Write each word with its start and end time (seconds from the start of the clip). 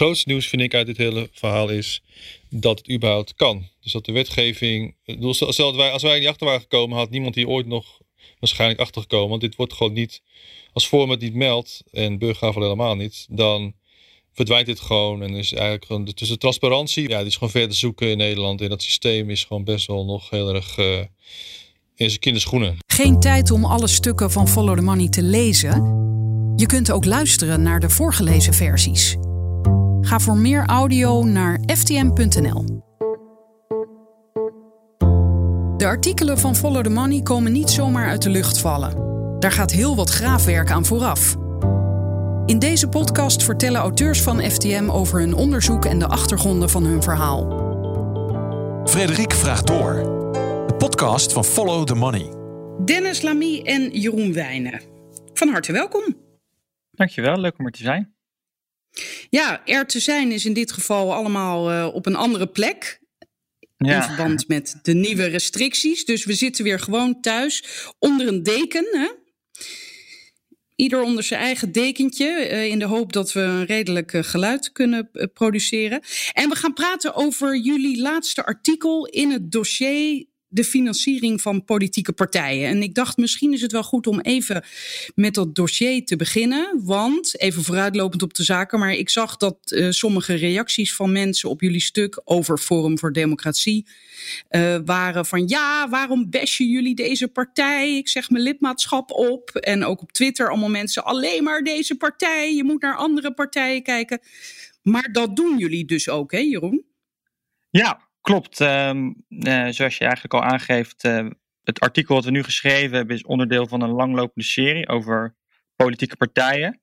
grootste 0.00 0.28
nieuws 0.28 0.46
vind 0.46 0.62
ik 0.62 0.74
uit 0.74 0.86
dit 0.86 0.96
hele 0.96 1.28
verhaal 1.32 1.68
is 1.68 2.02
dat 2.48 2.78
het 2.78 2.90
überhaupt 2.90 3.34
kan. 3.34 3.68
Dus 3.80 3.92
dat 3.92 4.04
de 4.04 4.12
wetgeving. 4.12 4.94
Stel 5.30 5.76
wij, 5.76 5.90
als 5.90 6.02
wij 6.02 6.18
die 6.18 6.28
achter 6.28 6.46
waren 6.46 6.60
gekomen, 6.60 6.96
had 6.96 7.10
niemand 7.10 7.34
hier 7.34 7.48
ooit 7.48 7.66
nog 7.66 8.00
waarschijnlijk 8.38 8.80
achter 8.80 9.00
gekomen. 9.02 9.28
Want 9.28 9.40
dit 9.40 9.56
wordt 9.56 9.72
gewoon 9.72 9.92
niet. 9.92 10.22
Als 10.72 10.88
Vorm 10.88 11.10
het 11.10 11.20
niet 11.20 11.34
meldt 11.34 11.82
en 11.90 12.18
Burghavel 12.18 12.62
helemaal 12.62 12.96
niet, 12.96 13.26
dan 13.30 13.74
verdwijnt 14.32 14.66
dit 14.66 14.80
gewoon. 14.80 15.22
En 15.22 15.34
is 15.34 15.52
eigenlijk 15.52 15.84
gewoon. 15.84 16.04
Dus 16.04 16.28
de 16.28 16.38
transparantie, 16.38 17.08
ja, 17.08 17.18
die 17.18 17.26
is 17.26 17.34
gewoon 17.34 17.50
verder 17.50 17.76
zoeken 17.76 18.08
in 18.08 18.16
Nederland. 18.16 18.60
En 18.60 18.68
dat 18.68 18.82
systeem 18.82 19.30
is 19.30 19.44
gewoon 19.44 19.64
best 19.64 19.86
wel 19.86 20.04
nog 20.04 20.30
heel 20.30 20.54
erg. 20.54 20.78
Uh, 20.78 20.98
in 21.94 22.08
zijn 22.08 22.20
kinderschoenen. 22.20 22.76
Geen 22.86 23.20
tijd 23.20 23.50
om 23.50 23.64
alle 23.64 23.88
stukken 23.88 24.30
van 24.30 24.48
Follow 24.48 24.76
the 24.76 24.82
Money 24.82 25.08
te 25.08 25.22
lezen. 25.22 25.72
Je 26.56 26.66
kunt 26.66 26.90
ook 26.90 27.04
luisteren 27.04 27.62
naar 27.62 27.80
de 27.80 27.90
voorgelezen 27.90 28.54
versies. 28.54 29.16
Ga 30.00 30.18
voor 30.18 30.36
meer 30.36 30.66
audio 30.66 31.24
naar 31.24 31.60
ftm.nl. 31.66 32.64
De 35.76 35.86
artikelen 35.86 36.38
van 36.38 36.56
Follow 36.56 36.82
the 36.82 36.90
Money 36.90 37.22
komen 37.22 37.52
niet 37.52 37.70
zomaar 37.70 38.08
uit 38.08 38.22
de 38.22 38.30
lucht 38.30 38.58
vallen. 38.58 39.08
Daar 39.38 39.52
gaat 39.52 39.70
heel 39.70 39.96
wat 39.96 40.10
graafwerk 40.10 40.70
aan 40.70 40.84
vooraf. 40.84 41.36
In 42.46 42.58
deze 42.58 42.88
podcast 42.88 43.42
vertellen 43.42 43.80
auteurs 43.80 44.22
van 44.22 44.40
FTM 44.40 44.88
over 44.90 45.20
hun 45.20 45.34
onderzoek 45.34 45.84
en 45.84 45.98
de 45.98 46.06
achtergronden 46.06 46.70
van 46.70 46.84
hun 46.84 47.02
verhaal. 47.02 47.58
Frederik 48.84 49.32
vraagt 49.32 49.66
door. 49.66 49.94
De 50.66 50.74
podcast 50.78 51.32
van 51.32 51.44
Follow 51.44 51.86
the 51.86 51.94
Money. 51.94 52.32
Dennis 52.84 53.22
Lamy 53.22 53.60
en 53.64 53.90
Jeroen 53.90 54.32
Wijnen. 54.32 54.80
Van 55.32 55.48
harte 55.48 55.72
welkom. 55.72 56.16
Dankjewel, 56.90 57.38
leuk 57.38 57.58
om 57.58 57.66
er 57.66 57.72
te 57.72 57.82
zijn. 57.82 58.14
Ja, 59.30 59.66
er 59.66 59.86
te 59.86 60.00
zijn 60.00 60.32
is 60.32 60.44
in 60.44 60.52
dit 60.52 60.72
geval 60.72 61.14
allemaal 61.14 61.72
uh, 61.72 61.94
op 61.94 62.06
een 62.06 62.16
andere 62.16 62.46
plek. 62.46 63.00
Ja. 63.76 63.96
In 63.96 64.02
verband 64.02 64.48
met 64.48 64.78
de 64.82 64.94
nieuwe 64.94 65.24
restricties. 65.24 66.04
Dus 66.04 66.24
we 66.24 66.34
zitten 66.34 66.64
weer 66.64 66.78
gewoon 66.78 67.20
thuis 67.20 67.64
onder 67.98 68.28
een 68.28 68.42
deken. 68.42 68.86
Hè? 68.90 69.08
Ieder 70.76 71.02
onder 71.02 71.22
zijn 71.22 71.40
eigen 71.40 71.72
dekentje. 71.72 72.50
Uh, 72.50 72.64
in 72.64 72.78
de 72.78 72.84
hoop 72.84 73.12
dat 73.12 73.32
we 73.32 73.40
een 73.40 73.64
redelijk 73.64 74.12
uh, 74.12 74.22
geluid 74.22 74.72
kunnen 74.72 75.10
produceren. 75.32 76.02
En 76.32 76.48
we 76.48 76.56
gaan 76.56 76.72
praten 76.72 77.14
over 77.14 77.56
jullie 77.56 78.00
laatste 78.00 78.44
artikel 78.44 79.06
in 79.06 79.30
het 79.30 79.52
dossier 79.52 80.28
de 80.52 80.64
financiering 80.64 81.40
van 81.40 81.64
politieke 81.64 82.12
partijen. 82.12 82.68
En 82.68 82.82
ik 82.82 82.94
dacht, 82.94 83.16
misschien 83.16 83.52
is 83.52 83.60
het 83.60 83.72
wel 83.72 83.82
goed 83.82 84.06
om 84.06 84.20
even 84.20 84.64
met 85.14 85.34
dat 85.34 85.54
dossier 85.54 86.04
te 86.04 86.16
beginnen. 86.16 86.80
Want, 86.84 87.40
even 87.40 87.62
vooruitlopend 87.62 88.22
op 88.22 88.34
de 88.34 88.42
zaken, 88.42 88.78
maar 88.78 88.92
ik 88.92 89.10
zag 89.10 89.36
dat 89.36 89.56
uh, 89.64 89.90
sommige 89.90 90.34
reacties 90.34 90.94
van 90.94 91.12
mensen 91.12 91.50
op 91.50 91.60
jullie 91.60 91.80
stuk 91.80 92.20
over 92.24 92.58
Forum 92.58 92.98
voor 92.98 93.12
Democratie 93.12 93.86
uh, 94.50 94.78
waren 94.84 95.26
van 95.26 95.48
ja, 95.48 95.88
waarom 95.88 96.30
bashen 96.30 96.68
jullie 96.68 96.94
deze 96.94 97.28
partij? 97.28 97.96
Ik 97.96 98.08
zeg 98.08 98.30
mijn 98.30 98.44
lidmaatschap 98.44 99.10
op. 99.10 99.50
En 99.50 99.84
ook 99.84 100.02
op 100.02 100.12
Twitter 100.12 100.48
allemaal 100.48 100.70
mensen, 100.70 101.04
alleen 101.04 101.42
maar 101.42 101.62
deze 101.62 101.96
partij, 101.96 102.54
je 102.54 102.64
moet 102.64 102.82
naar 102.82 102.96
andere 102.96 103.34
partijen 103.34 103.82
kijken. 103.82 104.20
Maar 104.82 105.08
dat 105.12 105.36
doen 105.36 105.58
jullie 105.58 105.84
dus 105.84 106.08
ook, 106.08 106.32
hè 106.32 106.38
Jeroen? 106.38 106.84
Ja, 107.70 108.08
Klopt. 108.30 108.60
Uh, 108.60 109.68
zoals 109.68 109.98
je 109.98 110.04
eigenlijk 110.04 110.34
al 110.34 110.42
aangeeft, 110.42 111.04
uh, 111.04 111.28
het 111.62 111.80
artikel 111.80 112.14
wat 112.14 112.24
we 112.24 112.30
nu 112.30 112.42
geschreven 112.42 112.96
hebben 112.96 113.16
is 113.16 113.24
onderdeel 113.24 113.66
van 113.66 113.80
een 113.80 113.90
langlopende 113.90 114.48
serie 114.48 114.88
over 114.88 115.36
politieke 115.76 116.16
partijen. 116.16 116.80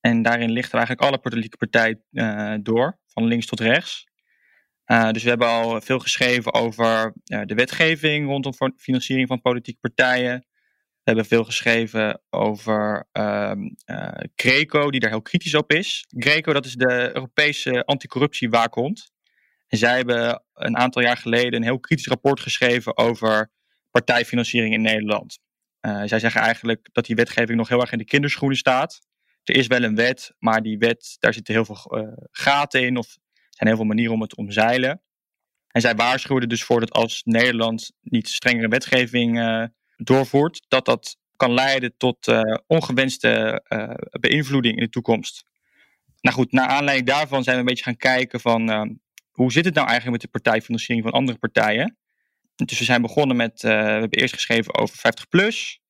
En 0.00 0.22
daarin 0.22 0.50
lichten 0.50 0.70
we 0.70 0.76
eigenlijk 0.76 1.08
alle 1.08 1.18
politieke 1.18 1.56
partijen 1.56 2.04
uh, 2.10 2.54
door, 2.60 2.98
van 3.06 3.24
links 3.24 3.46
tot 3.46 3.60
rechts. 3.60 4.04
dus 5.10 5.22
we 5.22 5.28
hebben 5.28 5.48
al 5.48 5.80
veel 5.80 5.98
geschreven 5.98 6.54
over 6.54 7.12
de 7.24 7.54
wetgeving 7.54 8.26
rondom 8.26 8.52
financiering 8.76 9.28
van 9.28 9.40
politieke 9.40 9.80
partijen. 9.80 10.46
We 10.78 11.12
hebben 11.12 11.24
veel 11.24 11.44
geschreven 11.44 12.22
over 12.30 13.08
ehm, 13.12 13.68
Greco, 14.36 14.90
die 14.90 15.00
daar 15.00 15.10
heel 15.10 15.22
kritisch 15.22 15.54
op 15.54 15.72
is. 15.72 16.06
Greco, 16.08 16.52
dat 16.52 16.64
is 16.64 16.74
de 16.74 17.10
Europese 17.14 17.84
anticorruptiewaakhond. 17.84 19.14
Zij 19.68 19.96
hebben 19.96 20.42
een 20.54 20.76
aantal 20.76 21.02
jaar 21.02 21.16
geleden 21.16 21.54
een 21.54 21.62
heel 21.62 21.80
kritisch 21.80 22.06
rapport 22.06 22.40
geschreven 22.40 22.96
over 22.96 23.50
partijfinanciering 23.90 24.74
in 24.74 24.82
Nederland. 24.82 25.38
Uh, 25.80 26.02
zij 26.04 26.18
zeggen 26.18 26.40
eigenlijk 26.40 26.88
dat 26.92 27.06
die 27.06 27.16
wetgeving 27.16 27.58
nog 27.58 27.68
heel 27.68 27.80
erg 27.80 27.92
in 27.92 27.98
de 27.98 28.04
kinderschoenen 28.04 28.58
staat. 28.58 29.00
Er 29.44 29.56
is 29.56 29.66
wel 29.66 29.82
een 29.82 29.94
wet, 29.94 30.34
maar 30.38 30.62
die 30.62 30.78
wet, 30.78 31.16
daar 31.18 31.34
zitten 31.34 31.54
heel 31.54 31.64
veel 31.64 31.98
uh, 31.98 32.12
gaten 32.30 32.82
in 32.82 32.96
of 32.96 33.06
er 33.06 33.32
zijn 33.50 33.68
heel 33.68 33.76
veel 33.76 33.86
manieren 33.86 34.14
om 34.14 34.20
het 34.20 34.30
te 34.30 34.36
omzeilen. 34.36 35.02
En 35.68 35.80
zij 35.80 35.94
waarschuwden 35.94 36.48
dus 36.48 36.64
voor 36.64 36.80
dat 36.80 36.90
als 36.90 37.22
Nederland 37.24 37.92
niet 38.00 38.28
strengere 38.28 38.68
wetgeving 38.68 39.38
uh, 39.38 39.64
doorvoert, 39.96 40.64
dat 40.68 40.84
dat 40.84 41.16
kan 41.36 41.52
leiden 41.54 41.94
tot 41.96 42.32
ongewenste 42.66 43.62
beïnvloeding 44.20 44.76
in 44.76 44.84
de 44.84 44.90
toekomst. 44.90 45.44
Nou 46.20 46.36
goed, 46.36 46.52
naar 46.52 46.68
aanleiding 46.68 47.08
daarvan 47.08 47.42
zijn 47.42 47.54
we 47.54 47.60
een 47.60 47.68
beetje 47.68 47.84
gaan 47.84 47.96
kijken 47.96 48.40
van 48.40 48.98
hoe 49.36 49.52
zit 49.52 49.64
het 49.64 49.74
nou 49.74 49.88
eigenlijk 49.88 50.22
met 50.22 50.32
de 50.32 50.40
partijfinanciering 50.40 51.04
van 51.04 51.14
andere 51.14 51.38
partijen? 51.38 51.98
Dus 52.54 52.78
we 52.78 52.84
zijn 52.84 53.02
begonnen 53.02 53.36
met, 53.36 53.62
uh, 53.62 53.70
we 53.70 53.76
hebben 53.76 54.18
eerst 54.18 54.34
geschreven 54.34 54.74
over 54.74 54.96
50PLUS, 54.98 55.80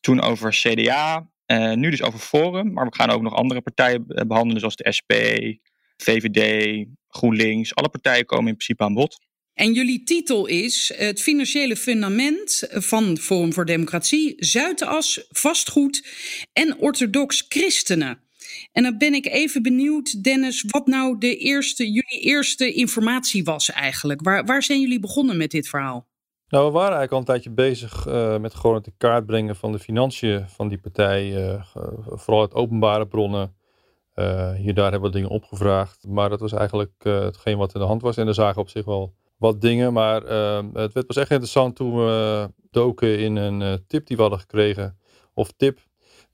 toen 0.00 0.22
over 0.22 0.50
CDA, 0.50 1.30
uh, 1.46 1.72
nu 1.72 1.90
dus 1.90 2.02
over 2.02 2.18
Forum, 2.18 2.72
maar 2.72 2.86
we 2.86 2.94
gaan 2.94 3.10
ook 3.10 3.22
nog 3.22 3.34
andere 3.34 3.60
partijen 3.60 4.06
behandelen, 4.06 4.60
zoals 4.60 4.76
de 4.76 4.92
SP, 4.98 5.12
VVD, 5.96 6.84
GroenLinks. 7.08 7.74
Alle 7.74 7.88
partijen 7.88 8.26
komen 8.26 8.46
in 8.46 8.56
principe 8.56 8.84
aan 8.84 8.94
bod. 8.94 9.18
En 9.54 9.72
jullie 9.72 10.02
titel 10.02 10.46
is 10.46 10.92
Het 10.96 11.22
financiële 11.22 11.76
fundament 11.76 12.66
van 12.70 13.18
Forum 13.18 13.52
voor 13.52 13.64
Democratie, 13.64 14.34
Zuidas, 14.36 15.26
vastgoed 15.28 16.06
en 16.52 16.78
orthodox 16.78 17.44
christenen. 17.48 18.25
En 18.72 18.82
dan 18.82 18.98
ben 18.98 19.14
ik 19.14 19.26
even 19.26 19.62
benieuwd, 19.62 20.22
Dennis, 20.22 20.64
wat 20.68 20.86
nou 20.86 21.18
de 21.18 21.36
eerste, 21.36 21.84
jullie 21.84 22.20
eerste 22.20 22.72
informatie 22.72 23.44
was 23.44 23.70
eigenlijk. 23.70 24.22
Waar, 24.22 24.44
waar 24.44 24.62
zijn 24.62 24.80
jullie 24.80 25.00
begonnen 25.00 25.36
met 25.36 25.50
dit 25.50 25.68
verhaal? 25.68 26.06
Nou, 26.48 26.66
we 26.66 26.72
waren 26.72 26.96
eigenlijk 26.96 27.12
al 27.12 27.18
een 27.18 27.24
tijdje 27.24 27.50
bezig 27.50 28.06
uh, 28.06 28.38
met 28.38 28.54
gewoon 28.54 28.76
het 28.76 28.86
in 28.86 28.94
kaart 28.96 29.26
brengen 29.26 29.56
van 29.56 29.72
de 29.72 29.78
financiën 29.78 30.48
van 30.48 30.68
die 30.68 30.78
partij. 30.78 31.50
Uh, 31.50 31.62
vooral 32.04 32.40
uit 32.40 32.54
openbare 32.54 33.06
bronnen. 33.06 33.54
Uh, 34.14 34.52
hier 34.52 34.74
daar 34.74 34.90
hebben 34.90 35.10
we 35.10 35.16
dingen 35.16 35.30
opgevraagd. 35.30 36.04
Maar 36.08 36.28
dat 36.28 36.40
was 36.40 36.52
eigenlijk 36.52 36.92
hetgeen 37.02 37.58
wat 37.58 37.74
in 37.74 37.80
de 37.80 37.86
hand 37.86 38.02
was. 38.02 38.16
En 38.16 38.26
er 38.26 38.34
zagen 38.34 38.60
op 38.60 38.68
zich 38.68 38.84
wel 38.84 39.14
wat 39.36 39.60
dingen. 39.60 39.92
Maar 39.92 40.22
het 40.72 40.92
werd 40.92 41.06
pas 41.06 41.16
echt 41.16 41.30
interessant 41.30 41.76
toen 41.76 41.96
we 41.96 42.50
doken 42.70 43.18
in 43.18 43.36
een 43.36 43.84
tip 43.86 44.06
die 44.06 44.16
we 44.16 44.22
hadden 44.22 44.40
gekregen. 44.40 44.98
Of 45.34 45.52
tip 45.56 45.78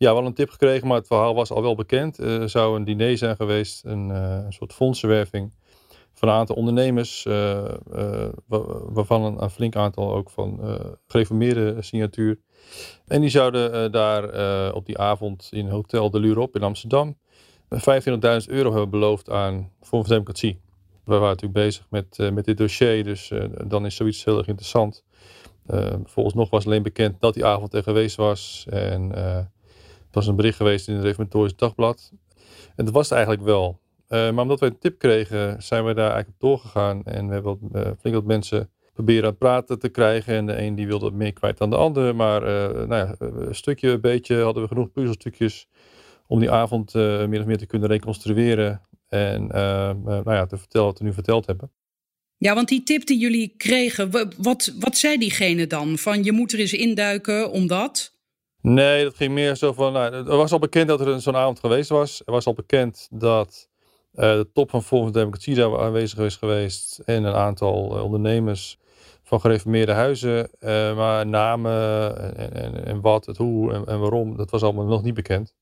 ja, 0.03 0.15
wel 0.15 0.27
een 0.27 0.35
tip 0.35 0.51
gekregen, 0.51 0.87
maar 0.89 0.97
het 0.97 1.07
verhaal 1.07 1.35
was 1.35 1.51
al 1.51 1.63
wel 1.63 1.75
bekend. 1.75 2.19
Er 2.19 2.49
zou 2.49 2.77
een 2.77 2.85
diner 2.85 3.19
zijn 3.19 3.37
geweest, 3.37 3.85
een, 3.85 4.09
uh, 4.09 4.39
een 4.45 4.53
soort 4.53 4.73
fondsenwerving 4.73 5.53
van 6.15 6.29
een 6.29 6.35
aantal 6.35 6.57
ondernemers, 6.57 7.25
uh, 7.25 7.65
uh, 7.95 8.29
waarvan 8.93 9.41
een, 9.41 9.51
flink 9.51 9.77
aantal 9.77 10.15
ook 10.15 10.31
van 10.31 10.61
gereformeerde 11.07 11.83
signatuur. 11.83 12.39
En 13.07 13.21
die 13.21 13.31
zouden 13.31 13.93
daar 13.93 14.73
op 14.75 14.87
die 14.87 14.99
avond 14.99 15.49
in 15.51 15.69
Hotel 15.69 16.11
de 16.11 16.21
Lurop 16.21 16.57
in 16.57 16.63
Amsterdam 16.63 17.19
25.000 17.75 17.81
euro 18.47 18.71
hebben 18.71 18.91
beloofd 18.91 19.31
aan 19.31 19.71
Vorm 19.81 20.03
van 20.03 20.11
Democratie. 20.11 20.61
We 21.05 21.13
waren 21.13 21.29
natuurlijk 21.29 21.65
bezig 21.65 21.87
met, 21.91 22.33
met 22.33 22.45
dit 22.45 22.57
dossier, 22.57 23.05
dus 23.05 23.33
dan 23.67 23.87
is 23.87 23.97
zoiets 23.97 24.25
heel 24.25 24.39
erg 24.39 24.47
interessant. 24.47 25.05
volgens 26.05 26.35
nog 26.35 26.51
was 26.51 26.67
alleen 26.67 26.83
bekend 26.83 27.21
dat 27.21 27.35
die 27.35 27.45
avond 27.45 27.75
er 27.75 27.83
geweest 27.83 28.17
was. 28.17 28.67
En 28.71 29.13
was 30.15 30.27
een 30.27 30.37
bericht 30.37 30.57
geweest 30.57 30.89
in 30.89 30.95
het 30.95 31.05
Reformatorisch 31.05 31.57
Dagblad. 31.57 32.13
En 32.77 32.85
dat 32.85 32.95
was 32.95 33.09
het 33.09 33.13
eigenlijk 33.13 33.47
wel. 33.47 33.81
Uh, 34.09 34.19
maar 34.19 34.43
omdat 34.43 34.61
wij 34.61 34.69
een 34.69 34.79
tip 34.79 34.99
kregen, 34.99 35.63
zijn 35.63 35.85
we 35.85 35.95
daar 35.95 36.11
eigenlijk 36.13 36.43
op 36.43 36.49
doorgegaan. 36.49 37.05
En 37.05 37.27
we 37.27 37.33
hebben 37.33 37.59
wat, 37.61 37.87
uh, 37.87 37.93
flink 38.01 38.17
wat 38.17 38.25
mensen 38.25 38.71
proberen 38.93 39.23
aan 39.23 39.29
het 39.29 39.39
praten 39.39 39.79
te 39.79 39.89
krijgen. 39.89 40.35
En 40.35 40.47
de 40.47 40.63
een 40.63 40.75
die 40.75 40.87
wilde 40.87 41.11
meer 41.11 41.33
kwijt 41.33 41.59
dan 41.59 41.71
de 41.71 41.77
ander. 41.77 42.17
Maar 42.17 42.43
uh, 42.43 42.87
nou 42.87 42.95
ja, 42.95 43.15
een 43.19 43.55
stukje, 43.55 43.89
een 43.91 44.01
beetje 44.01 44.43
hadden 44.43 44.63
we 44.63 44.69
genoeg 44.69 44.93
puzzelstukjes 44.93 45.69
om 46.27 46.41
die 46.41 46.51
avond 46.51 46.95
meer 46.95 47.41
of 47.41 47.47
meer 47.47 47.59
te 47.59 47.67
kunnen 47.67 47.89
reconstrueren. 47.89 48.81
En 49.09 49.47
nou 49.47 50.23
ja, 50.25 50.47
te 50.47 50.57
vertellen 50.57 50.87
wat 50.87 50.99
we 50.99 51.05
nu 51.05 51.13
verteld 51.13 51.47
hebben. 51.47 51.71
Ja, 52.37 52.55
want 52.55 52.69
die 52.69 52.83
tip 52.83 53.07
die 53.07 53.19
jullie 53.19 53.55
kregen, 53.57 54.11
wat, 54.39 54.75
wat 54.81 54.97
zei 54.97 55.19
diegene 55.19 55.67
dan? 55.67 55.99
Van 55.99 56.25
je 56.25 56.33
moet 56.33 56.53
er 56.53 56.59
eens 56.59 56.73
induiken 56.73 57.51
omdat? 57.51 58.12
Nee, 58.63 59.05
dat 59.05 59.17
ging 59.17 59.33
meer 59.33 59.55
zo 59.55 59.73
van. 59.73 59.93
Nou, 59.93 60.15
er 60.15 60.37
was 60.37 60.53
al 60.53 60.59
bekend 60.59 60.89
dat 60.89 61.01
er 61.01 61.21
zo'n 61.21 61.37
avond 61.37 61.61
geweest 61.61 61.89
was. 61.89 62.23
Er 62.25 62.33
was 62.33 62.47
al 62.47 62.55
bekend 62.55 63.09
dat 63.11 63.69
uh, 64.15 64.21
de 64.21 64.51
top 64.53 64.71
van 64.71 64.83
Volgens 64.83 65.13
Democratie 65.13 65.55
daar 65.55 65.81
aanwezig 65.81 66.19
is 66.19 66.37
geweest. 66.37 66.99
En 66.99 67.25
een 67.25 67.35
aantal 67.35 67.97
uh, 67.97 68.05
ondernemers 68.05 68.79
van 69.23 69.41
gereformeerde 69.41 69.93
huizen. 69.93 70.51
Uh, 70.61 70.97
maar 70.97 71.27
namen 71.27 72.17
en, 72.37 72.55
en, 72.55 72.85
en, 72.85 73.01
wat, 73.01 73.27
het 73.27 73.37
hoe 73.37 73.73
en, 73.73 74.01
waarom, 74.01 74.37
dat 74.37 74.51
was 74.51 74.63
allemaal 74.63 74.87
nog 74.87 75.03
niet 75.03 75.15
bekend. 75.15 75.55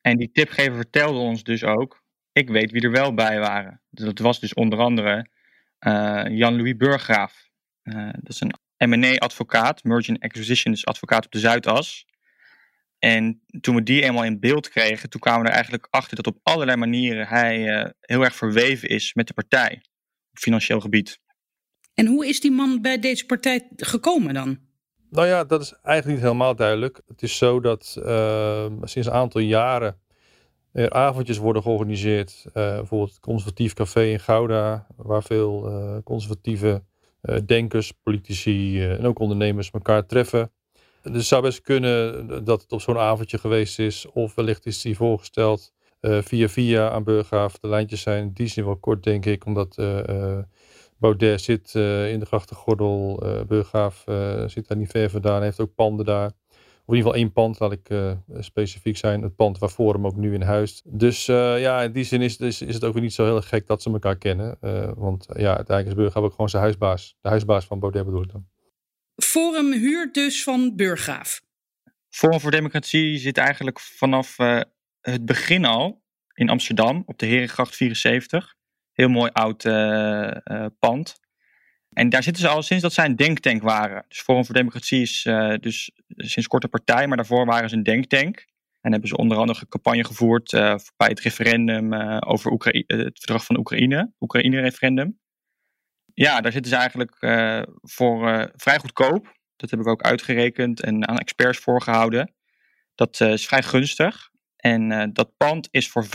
En 0.00 0.16
die 0.16 0.30
tipgever 0.32 0.74
vertelde 0.74 1.18
ons 1.18 1.42
dus 1.42 1.64
ook 1.64 2.04
ik 2.32 2.48
weet 2.48 2.70
wie 2.70 2.82
er 2.82 2.90
wel 2.90 3.14
bij 3.14 3.38
waren. 3.38 3.80
Dus 3.90 4.04
dat 4.04 4.18
was 4.18 4.40
dus 4.40 4.54
onder 4.54 4.78
andere 4.78 5.26
Jan-Louis 6.28 6.76
Burggraaf. 6.76 7.48
dat 7.82 8.28
is 8.28 8.40
een 8.40 8.54
M&A-advocaat, 8.88 9.84
Merger 9.84 10.14
and 10.14 10.22
Acquisitions 10.22 10.86
advocaat 10.86 11.24
op 11.24 11.32
de 11.32 11.38
Zuidas. 11.38 12.06
En 12.98 13.42
toen 13.60 13.74
we 13.74 13.82
die 13.82 14.02
eenmaal 14.02 14.24
in 14.24 14.40
beeld 14.40 14.68
kregen, 14.68 15.10
toen 15.10 15.20
kwamen 15.20 15.42
we 15.42 15.48
er 15.48 15.54
eigenlijk 15.54 15.86
achter 15.90 16.16
dat 16.16 16.26
op 16.26 16.38
allerlei 16.42 16.76
manieren 16.76 17.26
hij 17.26 17.58
uh, 17.58 17.90
heel 18.00 18.24
erg 18.24 18.34
verweven 18.34 18.88
is 18.88 19.14
met 19.14 19.26
de 19.26 19.34
partij 19.34 19.82
op 20.30 20.38
financieel 20.38 20.80
gebied. 20.80 21.18
En 21.94 22.06
hoe 22.06 22.26
is 22.26 22.40
die 22.40 22.50
man 22.50 22.80
bij 22.80 22.98
deze 22.98 23.26
partij 23.26 23.68
gekomen 23.76 24.34
dan? 24.34 24.58
Nou 25.10 25.26
ja, 25.26 25.44
dat 25.44 25.62
is 25.62 25.72
eigenlijk 25.72 26.06
niet 26.06 26.26
helemaal 26.26 26.56
duidelijk. 26.56 27.00
Het 27.06 27.22
is 27.22 27.36
zo 27.36 27.60
dat 27.60 27.96
uh, 27.98 28.66
sinds 28.82 29.08
een 29.08 29.14
aantal 29.14 29.40
jaren 29.40 30.00
er 30.72 30.90
avondjes 30.90 31.38
worden 31.38 31.62
georganiseerd. 31.62 32.44
Uh, 32.46 32.52
bijvoorbeeld 32.52 33.10
het 33.10 33.20
Conservatief 33.20 33.72
Café 33.72 34.04
in 34.04 34.20
Gouda, 34.20 34.86
waar 34.96 35.22
veel 35.22 35.70
conservatieve 36.04 36.82
denkers, 37.46 37.92
politici 38.02 38.84
en 38.84 39.06
ook 39.06 39.18
ondernemers 39.18 39.70
elkaar 39.70 40.06
treffen. 40.06 40.52
Dus 41.12 41.28
zou 41.28 41.42
best 41.42 41.60
kunnen 41.60 42.26
dat 42.44 42.62
het 42.62 42.72
op 42.72 42.80
zo'n 42.80 42.98
avondje 42.98 43.38
geweest 43.38 43.78
is. 43.78 44.06
Of 44.12 44.34
wellicht 44.34 44.66
is 44.66 44.80
die 44.80 44.96
voorgesteld 44.96 45.72
uh, 46.00 46.18
via 46.22 46.48
via 46.48 46.90
aan 46.90 47.04
Burghaaf. 47.04 47.58
De 47.58 47.68
lijntjes 47.68 48.00
zijn 48.00 48.22
in 48.22 48.30
die 48.32 48.46
zin 48.46 48.64
wel 48.64 48.76
kort, 48.76 49.02
denk 49.02 49.26
ik. 49.26 49.46
Omdat 49.46 49.76
uh, 49.78 50.38
Baudet 50.98 51.40
zit 51.40 51.74
in 51.74 52.18
de 52.18 52.26
grachtengordel. 52.26 53.22
Burghaaf 53.46 54.04
zit 54.46 54.68
daar 54.68 54.76
niet 54.76 54.90
ver 54.90 55.10
vandaan. 55.10 55.42
heeft 55.42 55.60
ook 55.60 55.74
panden 55.74 56.06
daar. 56.06 56.30
Of 56.84 56.94
in 56.94 56.98
ieder 56.98 57.12
geval 57.12 57.14
één 57.14 57.32
pand, 57.32 57.58
laat 57.58 57.72
ik 57.72 57.88
specifiek 58.38 58.96
zijn. 58.96 59.22
Het 59.22 59.36
pand 59.36 59.58
waar 59.58 59.68
Forum 59.68 60.06
ook 60.06 60.16
nu 60.16 60.34
in 60.34 60.42
huist. 60.42 60.82
Dus 60.84 61.26
ja, 61.26 61.82
in 61.82 61.92
die 61.92 62.04
zin 62.04 62.22
is, 62.22 62.36
is, 62.36 62.62
is, 62.62 62.74
het 62.74 62.84
ook 62.84 62.92
weer 62.92 63.02
niet 63.02 63.12
zo 63.12 63.24
heel 63.24 63.40
gek 63.40 63.66
dat 63.66 63.82
ze 63.82 63.90
elkaar 63.90 64.16
kennen. 64.16 64.58
want 64.96 65.26
ja, 65.28 65.56
uiteindelijk 65.56 65.86
is 65.86 65.94
Burghaaf 65.94 66.24
ook 66.24 66.30
gewoon 66.30 66.48
zijn 66.48 66.62
huisbaas. 66.62 67.16
De 67.20 67.28
huisbaas 67.28 67.66
van 67.66 67.78
Baudet 67.78 68.04
bedoel 68.04 68.22
ik 68.22 68.32
dan. 68.32 68.46
Forum 69.16 69.72
huurt 69.72 70.14
dus 70.14 70.42
van 70.42 70.76
Burggraaf. 70.76 71.42
Forum 72.08 72.40
voor 72.40 72.50
Democratie 72.50 73.18
zit 73.18 73.38
eigenlijk 73.38 73.80
vanaf 73.80 74.38
uh, 74.38 74.60
het 75.00 75.24
begin 75.24 75.64
al 75.64 76.02
in 76.34 76.48
Amsterdam 76.48 77.02
op 77.06 77.18
de 77.18 77.26
Herengracht 77.26 77.76
74. 77.76 78.54
Heel 78.92 79.08
mooi 79.08 79.30
oud 79.32 79.64
uh, 79.64 80.30
uh, 80.44 80.66
pand. 80.78 81.20
En 81.92 82.08
daar 82.08 82.22
zitten 82.22 82.42
ze 82.42 82.48
al 82.48 82.62
sinds 82.62 82.82
dat 82.82 82.92
zij 82.92 83.04
een 83.04 83.16
denktank 83.16 83.62
waren. 83.62 84.04
Dus 84.08 84.20
Forum 84.20 84.44
voor 84.44 84.54
Democratie 84.54 85.02
is 85.02 85.22
dus 85.60 85.90
sinds 86.08 86.48
kort 86.48 86.64
een 86.64 86.70
partij, 86.70 87.06
maar 87.06 87.16
daarvoor 87.16 87.46
waren 87.46 87.68
ze 87.68 87.76
een 87.76 87.82
denktank. 87.82 88.46
En 88.80 88.90
hebben 88.90 89.08
ze 89.08 89.16
onder 89.16 89.38
andere 89.38 89.60
een 89.60 89.68
campagne 89.68 90.04
gevoerd 90.04 90.50
bij 90.96 91.08
het 91.08 91.20
referendum 91.20 91.94
over 92.22 92.52
het 92.86 93.18
verdrag 93.18 93.44
van 93.44 93.58
Oekraïne, 93.58 94.12
Oekraïne-referendum 94.20 95.18
ja, 96.16 96.40
daar 96.40 96.52
zitten 96.52 96.70
ze 96.70 96.76
eigenlijk 96.76 97.16
uh, 97.20 97.62
voor 97.82 98.28
uh, 98.28 98.44
vrij 98.54 98.78
goedkoop. 98.78 99.34
Dat 99.56 99.70
heb 99.70 99.80
ik 99.80 99.86
ook 99.86 100.02
uitgerekend 100.02 100.80
en 100.80 101.08
aan 101.08 101.18
experts 101.18 101.58
voorgehouden. 101.58 102.34
Dat 102.94 103.20
uh, 103.20 103.32
is 103.32 103.46
vrij 103.46 103.62
gunstig. 103.62 104.30
En 104.56 105.12
dat 105.12 105.36
pand 105.36 105.68
is 105.70 105.88
voor 105.88 106.06
25% 106.06 106.08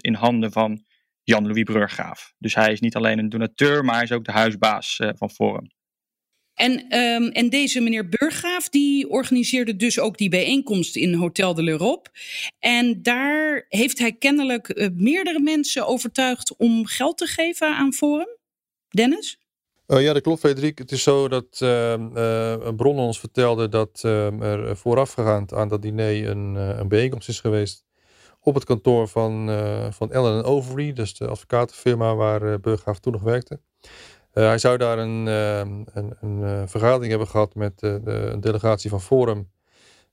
in 0.00 0.14
handen 0.14 0.52
van 0.52 0.84
Jan-Louis 1.22 1.62
Bruggraaf. 1.62 2.34
Dus 2.38 2.54
hij 2.54 2.72
is 2.72 2.80
niet 2.80 2.96
alleen 2.96 3.18
een 3.18 3.28
donateur, 3.28 3.84
maar 3.84 4.02
is 4.02 4.12
ook 4.12 4.24
de 4.24 4.32
huisbaas 4.32 5.00
van 5.16 5.30
Forum. 5.30 5.66
En, 6.54 6.98
um, 6.98 7.28
en 7.28 7.48
deze 7.48 7.80
meneer 7.80 8.08
Burggraaf, 8.08 8.68
die 8.68 9.08
organiseerde 9.08 9.76
dus 9.76 9.98
ook 9.98 10.18
die 10.18 10.28
bijeenkomst 10.28 10.96
in 10.96 11.14
Hotel 11.14 11.54
de 11.54 11.62
l'Europe. 11.62 12.10
En 12.58 13.02
daar 13.02 13.66
heeft 13.68 13.98
hij 13.98 14.12
kennelijk 14.12 14.90
meerdere 14.94 15.40
mensen 15.40 15.86
overtuigd 15.86 16.56
om 16.56 16.86
geld 16.86 17.18
te 17.18 17.26
geven 17.26 17.76
aan 17.76 17.92
Forum? 17.92 18.40
Dennis? 18.92 19.38
Uh, 19.86 20.02
ja, 20.02 20.12
dat 20.12 20.22
klopt, 20.22 20.40
Frederik. 20.40 20.78
Het 20.78 20.92
is 20.92 21.02
zo 21.02 21.28
dat 21.28 21.60
uh, 21.62 21.94
uh, 21.98 22.68
bron 22.76 22.98
ons 22.98 23.20
vertelde 23.20 23.68
dat 23.68 24.00
ehm, 24.04 24.42
er 24.42 24.76
voorafgegaand 24.76 25.54
aan 25.54 25.68
dat 25.68 25.82
diner 25.82 26.28
een, 26.28 26.54
een 26.54 26.88
bijeenkomst 26.88 27.28
is 27.28 27.40
geweest 27.40 27.84
op 28.40 28.54
het 28.54 28.64
kantoor 28.64 29.08
van, 29.08 29.50
van 29.92 30.12
Ellen 30.12 30.44
Overy, 30.44 30.92
dus 30.92 31.14
de 31.14 31.28
advocatenfirma 31.28 32.14
waar 32.14 32.60
Burggraaf 32.60 32.98
toen 32.98 33.12
nog 33.12 33.22
werkte. 33.22 33.60
hij 34.32 34.58
zou 34.58 34.76
daar 34.76 34.98
een, 34.98 35.28
ehm, 35.28 35.82
een, 35.92 36.16
een 36.20 36.68
vergadering 36.68 37.10
hebben 37.10 37.28
gehad 37.28 37.54
met 37.54 37.78
de, 37.78 38.00
een 38.04 38.40
delegatie 38.40 38.90
van 38.90 39.00
Forum 39.00 39.50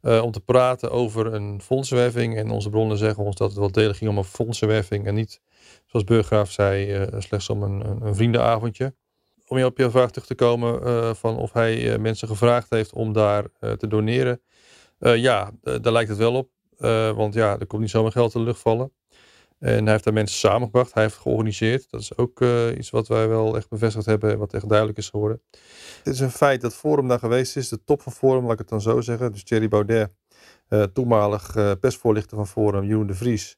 om 0.02 0.32
te 0.32 0.40
praten 0.40 0.92
over 0.92 1.34
een 1.34 1.62
fondsenwerving. 1.62 2.38
En 2.38 2.50
onze 2.50 2.70
bronnen 2.70 2.98
zeggen 2.98 3.24
ons 3.24 3.36
dat 3.36 3.50
het 3.50 3.60
wel 3.60 3.72
degelijk 3.72 3.98
ging 3.98 4.10
om 4.12 4.18
een 4.18 4.24
fondsenwerving 4.24 5.06
en 5.06 5.16
niet 5.16 5.42
zoals 5.86 6.06
Burggraaf 6.06 6.52
zei, 6.52 7.02
uh, 7.02 7.20
slechts 7.20 7.50
om 7.50 7.64
een, 7.64 8.06
een, 8.06 8.16
vriendenavondje. 8.16 8.96
Om 9.48 9.58
je 9.58 9.66
op 9.66 9.78
je 9.78 9.90
vraag 9.90 10.12
terug 10.12 10.28
te 10.28 10.36
komen 10.36 10.82
uh, 10.84 11.14
van 11.14 11.38
of 11.38 11.54
hij 11.54 11.98
mensen 12.00 12.28
gevraagd 12.28 12.70
heeft 12.70 12.94
om 12.94 13.14
daar 13.14 13.46
te 13.60 13.88
doneren. 13.88 14.42
ja, 15.00 15.52
daar 15.62 15.92
lijkt 15.92 16.10
het 16.10 16.18
wel 16.18 16.34
op. 16.36 16.50
want 17.16 17.34
ja, 17.34 17.60
er 17.60 17.68
komt 17.68 17.82
niet 17.82 17.92
zomaar 17.92 18.12
geld 18.12 18.34
in 18.34 18.40
de 18.40 18.46
lucht 18.46 18.62
vallen. 18.62 18.92
En 19.60 19.84
hij 19.84 19.92
heeft 19.92 20.04
daar 20.04 20.14
mensen 20.14 20.38
samengebracht. 20.38 20.94
Hij 20.94 21.04
heeft 21.04 21.18
georganiseerd. 21.18 21.88
Dat 21.90 22.02
is 22.02 22.18
ook 22.18 22.42
iets 22.78 22.90
wat 22.90 23.08
wij 23.08 23.28
wel 23.28 23.56
echt 23.56 23.70
bevestigd 23.70 24.06
hebben. 24.06 24.32
En 24.32 24.38
wat 24.38 24.54
echt 24.54 24.70
duidelijk 24.70 24.98
is 24.98 25.10
geworden. 25.10 25.42
Het 26.04 26.14
is 26.14 26.20
een 26.20 26.32
feit 26.32 26.62
dat 26.62 26.76
Forum 26.76 27.08
daar 27.08 27.20
geweest 27.20 27.58
is. 27.58 27.70
De 27.70 27.84
top 27.84 28.02
van 28.02 28.12
Forum, 28.12 28.44
laat 28.44 28.54
ik 28.54 28.60
het 28.60 28.70
dan 28.70 28.82
zo 28.82 29.02
zeggen. 29.02 29.32
Dus 29.32 29.44
Thierry 29.44 29.68
Baudet, 29.68 30.12
toenmalig 30.94 31.54
persvoorlichter 31.80 32.38
van 32.38 32.48
Forum, 32.48 32.84
Jeroen 32.84 33.08
de 33.08 33.14
Vries. 33.14 33.58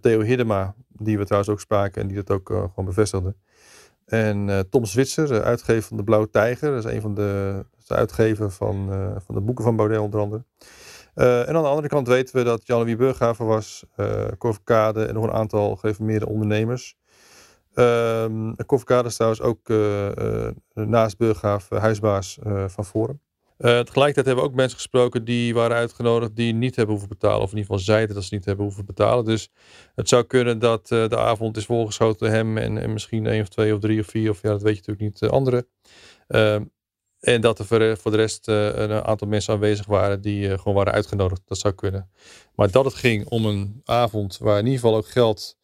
Theo 0.00 0.20
Hiddema, 0.20 0.74
die 0.88 1.18
we 1.18 1.24
trouwens 1.24 1.52
ook 1.52 1.60
spraken 1.60 2.02
en 2.02 2.08
die 2.08 2.16
dat 2.16 2.30
ook 2.30 2.50
uh, 2.50 2.58
gewoon 2.58 2.84
bevestigde. 2.84 3.34
En 4.06 4.48
uh, 4.48 4.58
Tom 4.58 4.84
Zwitser, 4.84 5.42
uitgever 5.42 5.82
van 5.82 5.96
De 5.96 6.04
Blauwe 6.04 6.30
Tijger. 6.30 6.70
Dat 6.70 6.84
is 6.84 6.92
een 6.92 7.00
van 7.00 7.14
de, 7.14 7.64
de 7.86 8.50
van, 8.50 8.92
uh, 8.92 9.16
van 9.26 9.34
de 9.34 9.40
boeken 9.40 9.64
van 9.64 9.76
Baudet 9.76 9.98
onder 9.98 10.20
andere. 10.20 10.44
En 11.14 11.54
aan 11.56 11.62
de 11.62 11.68
andere 11.68 11.88
kant 11.88 12.06
weten 12.06 12.36
we 12.36 12.42
dat 12.42 12.66
Jan-Louis 12.66 12.96
Burghaven 12.96 13.46
was, 13.46 13.84
uh, 13.96 14.26
en 14.26 15.14
nog 15.14 15.24
een 15.24 15.32
aantal 15.32 15.76
gereformeerde 15.76 16.28
ondernemers. 16.28 16.96
Um, 17.74 18.56
Corvocade 18.66 19.08
is 19.08 19.14
trouwens 19.14 19.42
ook 19.42 19.68
naast 20.74 21.18
Burghaven 21.18 21.80
huisbaas 21.80 22.38
van 22.66 22.84
Forum. 22.84 23.20
Tegelijkertijd 23.58 24.26
hebben 24.26 24.44
we 24.44 24.50
ook 24.50 24.56
mensen 24.56 24.76
gesproken 24.76 25.24
die 25.24 25.54
waren 25.54 25.76
uitgenodigd 25.76 26.36
die 26.36 26.52
niet 26.52 26.76
hebben 26.76 26.94
hoeven 26.94 27.08
betalen. 27.08 27.40
Of 27.40 27.50
in 27.50 27.56
ieder 27.56 27.70
geval 27.70 27.78
zeiden 27.84 28.14
dat 28.14 28.24
ze 28.24 28.34
niet 28.34 28.44
hebben 28.44 28.64
hoeven 28.64 28.84
betalen. 28.84 29.24
Dus 29.24 29.50
het 29.94 30.08
zou 30.08 30.24
kunnen 30.24 30.58
dat 30.58 30.88
de 30.88 31.16
avond 31.16 31.56
is 31.56 31.66
volgeschoten 31.66 32.30
hem 32.30 32.58
en, 32.58 32.78
en, 32.78 32.92
misschien 32.92 33.26
één 33.26 33.40
of 33.40 33.48
twee 33.48 33.74
of 33.74 33.80
drie 33.80 34.00
of 34.00 34.06
vier 34.06 34.30
of 34.30 34.42
ja, 34.42 34.48
dat 34.48 34.62
weet 34.62 34.74
je 34.76 34.82
natuurlijk 34.86 35.20
niet, 35.20 35.30
anderen. 35.30 35.66
En 37.22 37.40
dat 37.40 37.58
er 37.58 37.64
voor, 37.96 38.10
de 38.10 38.16
rest 38.16 38.48
een 38.48 38.92
aantal 38.92 39.28
mensen 39.28 39.54
aanwezig 39.54 39.86
waren 39.86 40.20
die 40.20 40.58
gewoon 40.58 40.74
waren 40.74 40.92
uitgenodigd. 40.92 41.42
Dat 41.46 41.58
zou 41.58 41.74
kunnen. 41.74 42.10
Maar 42.54 42.70
dat 42.70 42.84
het 42.84 42.94
ging 42.94 43.28
om 43.28 43.46
een 43.46 43.80
avond 43.84 44.38
waar 44.38 44.58
in 44.58 44.64
ieder 44.64 44.80
geval 44.80 44.96
ook 44.96 45.08
geld, 45.08 45.56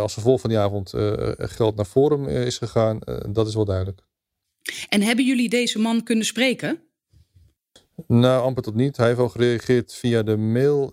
als 0.00 0.14
gevolg 0.14 0.40
van 0.40 0.50
die 0.50 0.58
avond, 0.58 0.92
geld 1.36 1.76
naar 1.76 1.84
Forum 1.84 2.28
is 2.28 2.58
gegaan, 2.58 2.98
dat 3.28 3.46
is 3.46 3.54
wel 3.54 3.64
duidelijk. 3.64 4.00
En 4.88 5.02
hebben 5.02 5.24
jullie 5.24 5.48
deze 5.48 5.78
man 5.78 6.02
kunnen 6.02 6.24
spreken? 6.24 6.82
Nou, 8.06 8.42
amper 8.42 8.62
tot 8.62 8.74
niet. 8.74 8.96
Hij 8.96 9.06
heeft 9.06 9.18
al 9.18 9.28
gereageerd 9.28 9.94
via 9.94 10.22
de 10.22 10.36
mail. 10.36 10.84
Uh, 10.84 10.90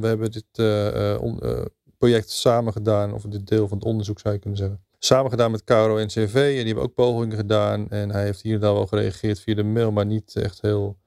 we 0.00 0.06
hebben 0.06 0.30
dit 0.30 0.44
uh, 0.54 1.14
uh, 1.14 1.64
project 1.98 2.30
samen 2.30 2.72
gedaan, 2.72 3.12
of 3.12 3.22
dit 3.22 3.46
deel 3.46 3.68
van 3.68 3.78
het 3.78 3.86
onderzoek 3.86 4.20
zou 4.20 4.34
je 4.34 4.40
kunnen 4.40 4.58
zeggen. 4.58 4.84
Samen 5.02 5.30
gedaan 5.30 5.50
met 5.50 5.64
KRO 5.64 5.96
en 5.96 6.06
CV. 6.06 6.34
En 6.34 6.48
die 6.50 6.66
hebben 6.66 6.84
ook 6.84 6.94
pogingen 6.94 7.36
gedaan. 7.36 7.90
En 7.90 8.10
hij 8.10 8.24
heeft 8.24 8.42
hier 8.42 8.54
en 8.54 8.60
daar 8.60 8.72
wel 8.72 8.86
gereageerd 8.86 9.40
via 9.40 9.54
de 9.54 9.62
mail, 9.62 9.92
maar 9.92 10.06
niet 10.06 10.36
echt 10.36 10.60
heel. 10.60 10.98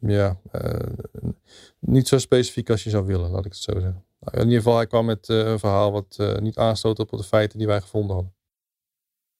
Ja, 0.00 0.40
niet 1.78 2.08
zo 2.08 2.18
specifiek 2.18 2.70
als 2.70 2.84
je 2.84 2.90
zou 2.90 3.06
willen, 3.06 3.30
laat 3.30 3.44
ik 3.44 3.52
het 3.52 3.62
zo 3.62 3.72
zeggen. 3.72 4.04
Nou, 4.20 4.36
in 4.36 4.44
ieder 4.44 4.56
geval, 4.56 4.76
hij 4.76 4.86
kwam 4.86 5.04
met 5.04 5.28
een 5.28 5.58
verhaal 5.58 5.92
wat 5.92 6.38
niet 6.40 6.56
aanstoot 6.56 6.98
op 6.98 7.10
de 7.10 7.24
feiten 7.24 7.58
die 7.58 7.66
wij 7.66 7.80
gevonden 7.80 8.14
hadden. 8.14 8.34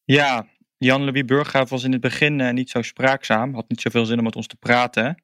Ja, 0.05 0.47
Jan-Louis 0.79 1.25
Burggraaf 1.25 1.71
was 1.71 1.85
in 1.85 1.93
het 1.93 2.01
begin 2.01 2.55
niet 2.55 2.71
zo 2.71 2.83
spraakzaam. 2.83 3.55
Had 3.55 3.69
niet 3.69 3.81
zoveel 3.81 4.07
zin 4.07 4.19
om 4.19 4.25
met 4.25 4.37
ons 4.37 4.47
te 4.47 4.57
praten. 4.57 5.23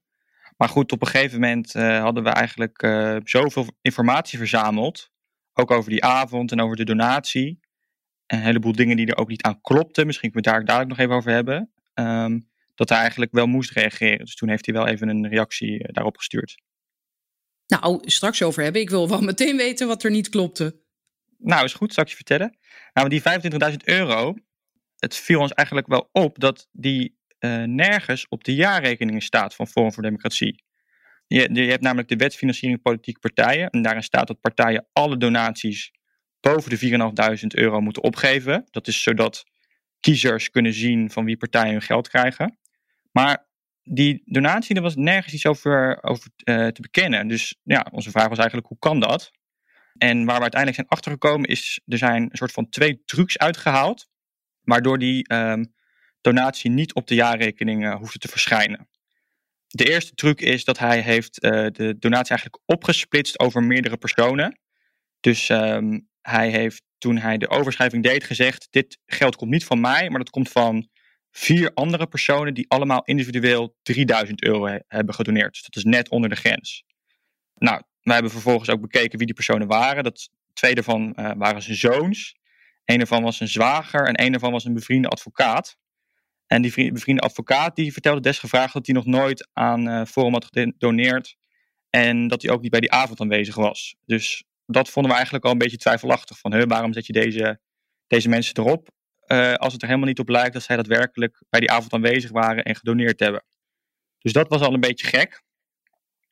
Maar 0.56 0.68
goed, 0.68 0.92
op 0.92 1.00
een 1.00 1.08
gegeven 1.08 1.40
moment 1.40 1.72
hadden 1.72 2.22
we 2.22 2.28
eigenlijk 2.28 2.88
zoveel 3.24 3.66
informatie 3.80 4.38
verzameld. 4.38 5.10
Ook 5.52 5.70
over 5.70 5.90
die 5.90 6.04
avond 6.04 6.52
en 6.52 6.60
over 6.60 6.76
de 6.76 6.84
donatie. 6.84 7.60
Een 8.26 8.40
heleboel 8.40 8.72
dingen 8.72 8.96
die 8.96 9.06
er 9.06 9.16
ook 9.16 9.28
niet 9.28 9.42
aan 9.42 9.60
klopten. 9.60 10.06
Misschien 10.06 10.30
kunnen 10.30 10.50
we 10.50 10.56
het 10.56 10.66
daar 10.66 10.76
dadelijk 10.76 10.98
nog 10.98 11.06
even 11.06 11.14
over 11.14 11.32
hebben. 11.32 11.70
Um, 11.94 12.48
dat 12.76 12.88
hij 12.88 12.98
eigenlijk 12.98 13.32
wel 13.32 13.46
moest 13.46 13.70
reageren. 13.70 14.24
Dus 14.24 14.34
toen 14.34 14.48
heeft 14.48 14.66
hij 14.66 14.74
wel 14.74 14.86
even 14.86 15.08
een 15.08 15.28
reactie 15.28 15.92
daarop 15.92 16.16
gestuurd. 16.16 16.56
Nou, 17.66 18.00
straks 18.04 18.42
over 18.42 18.62
hebben. 18.62 18.80
Ik 18.80 18.90
wil 18.90 19.08
wel 19.08 19.20
meteen 19.32 19.56
weten 19.56 19.86
wat 19.86 20.02
er 20.02 20.10
niet 20.10 20.28
klopte. 20.28 20.80
Nou, 21.38 21.64
is 21.64 21.74
goed. 21.74 21.98
Ik 21.98 22.08
je 22.08 22.14
vertellen. 22.14 22.58
Nou, 22.92 23.08
die 23.08 23.22
25.000 23.70 23.76
euro, 23.84 24.34
het 24.98 25.16
viel 25.16 25.40
ons 25.40 25.52
eigenlijk 25.52 25.88
wel 25.88 26.08
op 26.12 26.38
dat 26.38 26.68
die 26.72 27.18
uh, 27.40 27.62
nergens 27.62 28.28
op 28.28 28.44
de 28.44 28.54
jaarrekeningen 28.54 29.22
staat 29.22 29.54
van 29.54 29.66
Forum 29.66 29.92
voor 29.92 30.02
Democratie. 30.02 30.64
je, 31.26 31.54
je 31.54 31.70
hebt 31.70 31.82
namelijk 31.82 32.08
de 32.08 32.16
wet 32.16 32.36
financiering 32.36 32.82
politieke 32.82 33.20
partijen. 33.20 33.70
En 33.70 33.82
daarin 33.82 34.02
staat 34.02 34.26
dat 34.26 34.40
partijen 34.40 34.86
alle 34.92 35.16
donaties 35.16 35.92
boven 36.52 36.70
de 36.70 37.38
4.500 37.40 37.46
euro 37.46 37.80
moeten 37.80 38.02
opgeven. 38.02 38.66
Dat 38.70 38.86
is 38.86 39.02
zodat 39.02 39.44
kiezers 40.00 40.50
kunnen 40.50 40.72
zien 40.72 41.10
van 41.10 41.24
wie 41.24 41.36
partijen 41.36 41.72
hun 41.72 41.82
geld 41.82 42.08
krijgen. 42.08 42.58
Maar 43.12 43.46
die 43.82 44.22
donatie, 44.24 44.76
er 44.76 44.82
was 44.82 44.96
nergens 44.96 45.34
iets 45.34 45.46
over, 45.46 46.02
over 46.02 46.30
uh, 46.44 46.66
te 46.66 46.80
bekennen. 46.80 47.28
Dus 47.28 47.60
ja, 47.62 47.86
onze 47.90 48.10
vraag 48.10 48.28
was 48.28 48.38
eigenlijk, 48.38 48.68
hoe 48.68 48.78
kan 48.78 49.00
dat? 49.00 49.30
En 49.98 50.24
waar 50.24 50.36
we 50.36 50.42
uiteindelijk 50.42 50.74
zijn 50.74 50.88
achtergekomen 50.88 51.48
is, 51.48 51.80
er 51.86 51.98
zijn 51.98 52.22
een 52.22 52.36
soort 52.36 52.52
van 52.52 52.68
twee 52.68 53.02
trucs 53.04 53.38
uitgehaald, 53.38 54.08
waardoor 54.62 54.98
die 54.98 55.34
um, 55.34 55.74
donatie 56.20 56.70
niet 56.70 56.94
op 56.94 57.06
de 57.06 57.14
jaarrekening 57.14 57.84
uh, 57.84 57.94
hoefde 57.94 58.18
te 58.18 58.28
verschijnen. 58.28 58.88
De 59.66 59.90
eerste 59.90 60.14
truc 60.14 60.40
is 60.40 60.64
dat 60.64 60.78
hij 60.78 61.00
heeft 61.00 61.44
uh, 61.44 61.50
de 61.50 61.96
donatie 61.98 62.30
eigenlijk 62.30 62.62
opgesplitst 62.66 63.38
over 63.38 63.62
meerdere 63.62 63.96
personen. 63.96 64.60
Dus 65.20 65.48
um, 65.48 66.08
hij 66.30 66.50
heeft 66.50 66.82
toen 66.98 67.18
hij 67.18 67.38
de 67.38 67.48
overschrijving 67.48 68.02
deed 68.02 68.24
gezegd, 68.24 68.68
dit 68.70 68.98
geld 69.06 69.36
komt 69.36 69.50
niet 69.50 69.64
van 69.64 69.80
mij, 69.80 70.08
maar 70.08 70.18
dat 70.18 70.30
komt 70.30 70.48
van 70.48 70.88
vier 71.30 71.70
andere 71.74 72.06
personen 72.06 72.54
die 72.54 72.68
allemaal 72.68 73.04
individueel 73.04 73.76
3000 73.82 74.42
euro 74.42 74.78
hebben 74.86 75.14
gedoneerd. 75.14 75.52
Dus 75.52 75.62
dat 75.62 75.76
is 75.76 75.84
net 75.84 76.08
onder 76.08 76.30
de 76.30 76.36
grens. 76.36 76.84
Nou, 77.54 77.82
wij 78.02 78.14
hebben 78.14 78.32
vervolgens 78.32 78.70
ook 78.70 78.80
bekeken 78.80 79.16
wie 79.18 79.26
die 79.26 79.34
personen 79.34 79.66
waren. 79.66 80.04
Dat 80.04 80.28
twee 80.52 80.74
daarvan 80.74 81.12
uh, 81.16 81.30
waren 81.36 81.62
zijn 81.62 81.76
zoons. 81.76 82.36
Een 82.84 82.98
daarvan 82.98 83.22
was 83.22 83.40
een 83.40 83.48
zwager 83.48 84.06
en 84.06 84.24
een 84.24 84.30
daarvan 84.30 84.52
was 84.52 84.64
een 84.64 84.74
bevriende 84.74 85.08
advocaat. 85.08 85.76
En 86.46 86.62
die 86.62 86.92
bevriende 86.92 87.22
advocaat 87.22 87.76
die 87.76 87.92
vertelde 87.92 88.20
desgevraagd 88.20 88.72
dat 88.72 88.86
hij 88.86 88.94
nog 88.94 89.06
nooit 89.06 89.48
aan 89.52 89.88
uh, 89.88 90.04
Forum 90.04 90.32
had 90.32 90.44
gedoneerd. 90.44 91.36
En 91.90 92.28
dat 92.28 92.42
hij 92.42 92.50
ook 92.50 92.62
niet 92.62 92.70
bij 92.70 92.80
die 92.80 92.92
avond 92.92 93.20
aanwezig 93.20 93.54
was. 93.54 93.96
Dus 94.04 94.44
dat 94.66 94.88
vonden 94.88 95.10
we 95.10 95.16
eigenlijk 95.16 95.44
al 95.46 95.52
een 95.52 95.58
beetje 95.58 95.76
twijfelachtig. 95.76 96.38
Van, 96.38 96.68
waarom 96.68 96.92
zet 96.92 97.06
je 97.06 97.12
deze, 97.12 97.60
deze 98.06 98.28
mensen 98.28 98.56
erop? 98.56 98.88
Uh, 99.26 99.54
als 99.54 99.72
het 99.72 99.82
er 99.82 99.88
helemaal 99.88 100.08
niet 100.08 100.18
op 100.18 100.28
lijkt 100.28 100.52
dat 100.52 100.62
zij 100.62 100.76
daadwerkelijk 100.76 101.42
bij 101.48 101.60
die 101.60 101.70
avond 101.70 101.92
aanwezig 101.92 102.30
waren 102.30 102.64
en 102.64 102.76
gedoneerd 102.76 103.20
hebben. 103.20 103.44
Dus 104.18 104.32
dat 104.32 104.48
was 104.48 104.60
al 104.60 104.74
een 104.74 104.80
beetje 104.80 105.06
gek. 105.06 105.42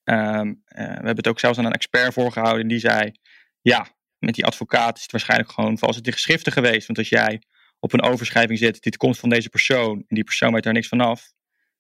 Um, 0.04 0.62
we 0.66 0.82
hebben 0.82 1.16
het 1.16 1.28
ook 1.28 1.38
zelfs 1.38 1.58
aan 1.58 1.64
een 1.64 1.72
expert 1.72 2.12
voorgehouden. 2.12 2.62
En 2.62 2.68
die 2.68 2.78
zei: 2.78 3.12
Ja, 3.60 3.86
met 4.18 4.34
die 4.34 4.44
advocaat 4.44 4.96
is 4.96 5.02
het 5.02 5.12
waarschijnlijk 5.12 5.50
gewoon 5.52 5.78
vals 5.78 5.96
het 5.96 6.06
in 6.06 6.12
geschriften 6.12 6.52
geweest. 6.52 6.86
Want 6.86 6.98
als 6.98 7.08
jij 7.08 7.42
op 7.78 7.92
een 7.92 8.02
overschrijving 8.02 8.58
zet: 8.58 8.82
dit 8.82 8.96
komt 8.96 9.18
van 9.18 9.28
deze 9.28 9.48
persoon. 9.48 9.96
en 9.96 10.14
die 10.14 10.24
persoon 10.24 10.52
weet 10.52 10.62
daar 10.62 10.72
niks 10.72 10.88
van 10.88 11.00
af. 11.00 11.32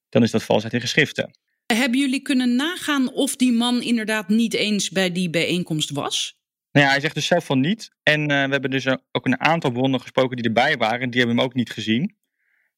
dan 0.08 0.22
is 0.22 0.30
dat 0.30 0.42
valsheid 0.42 0.74
in 0.74 0.80
geschriften. 0.80 1.38
Hebben 1.66 2.00
jullie 2.00 2.22
kunnen 2.22 2.56
nagaan 2.56 3.12
of 3.12 3.36
die 3.36 3.52
man 3.52 3.82
inderdaad 3.82 4.28
niet 4.28 4.54
eens 4.54 4.90
bij 4.90 5.12
die 5.12 5.30
bijeenkomst 5.30 5.90
was? 5.90 6.38
Nou 6.74 6.86
ja, 6.86 6.92
hij 6.92 7.00
zegt 7.00 7.14
dus 7.14 7.26
zelf 7.26 7.44
van 7.44 7.60
niet. 7.60 7.90
En 8.02 8.20
uh, 8.20 8.26
we 8.26 8.50
hebben 8.50 8.70
dus 8.70 8.86
ook 8.86 9.26
een 9.26 9.40
aantal 9.40 9.70
bronnen 9.70 10.00
gesproken 10.00 10.36
die 10.36 10.46
erbij 10.46 10.76
waren. 10.76 11.00
En 11.00 11.10
die 11.10 11.18
hebben 11.20 11.36
hem 11.36 11.46
ook 11.46 11.54
niet 11.54 11.70
gezien. 11.70 12.16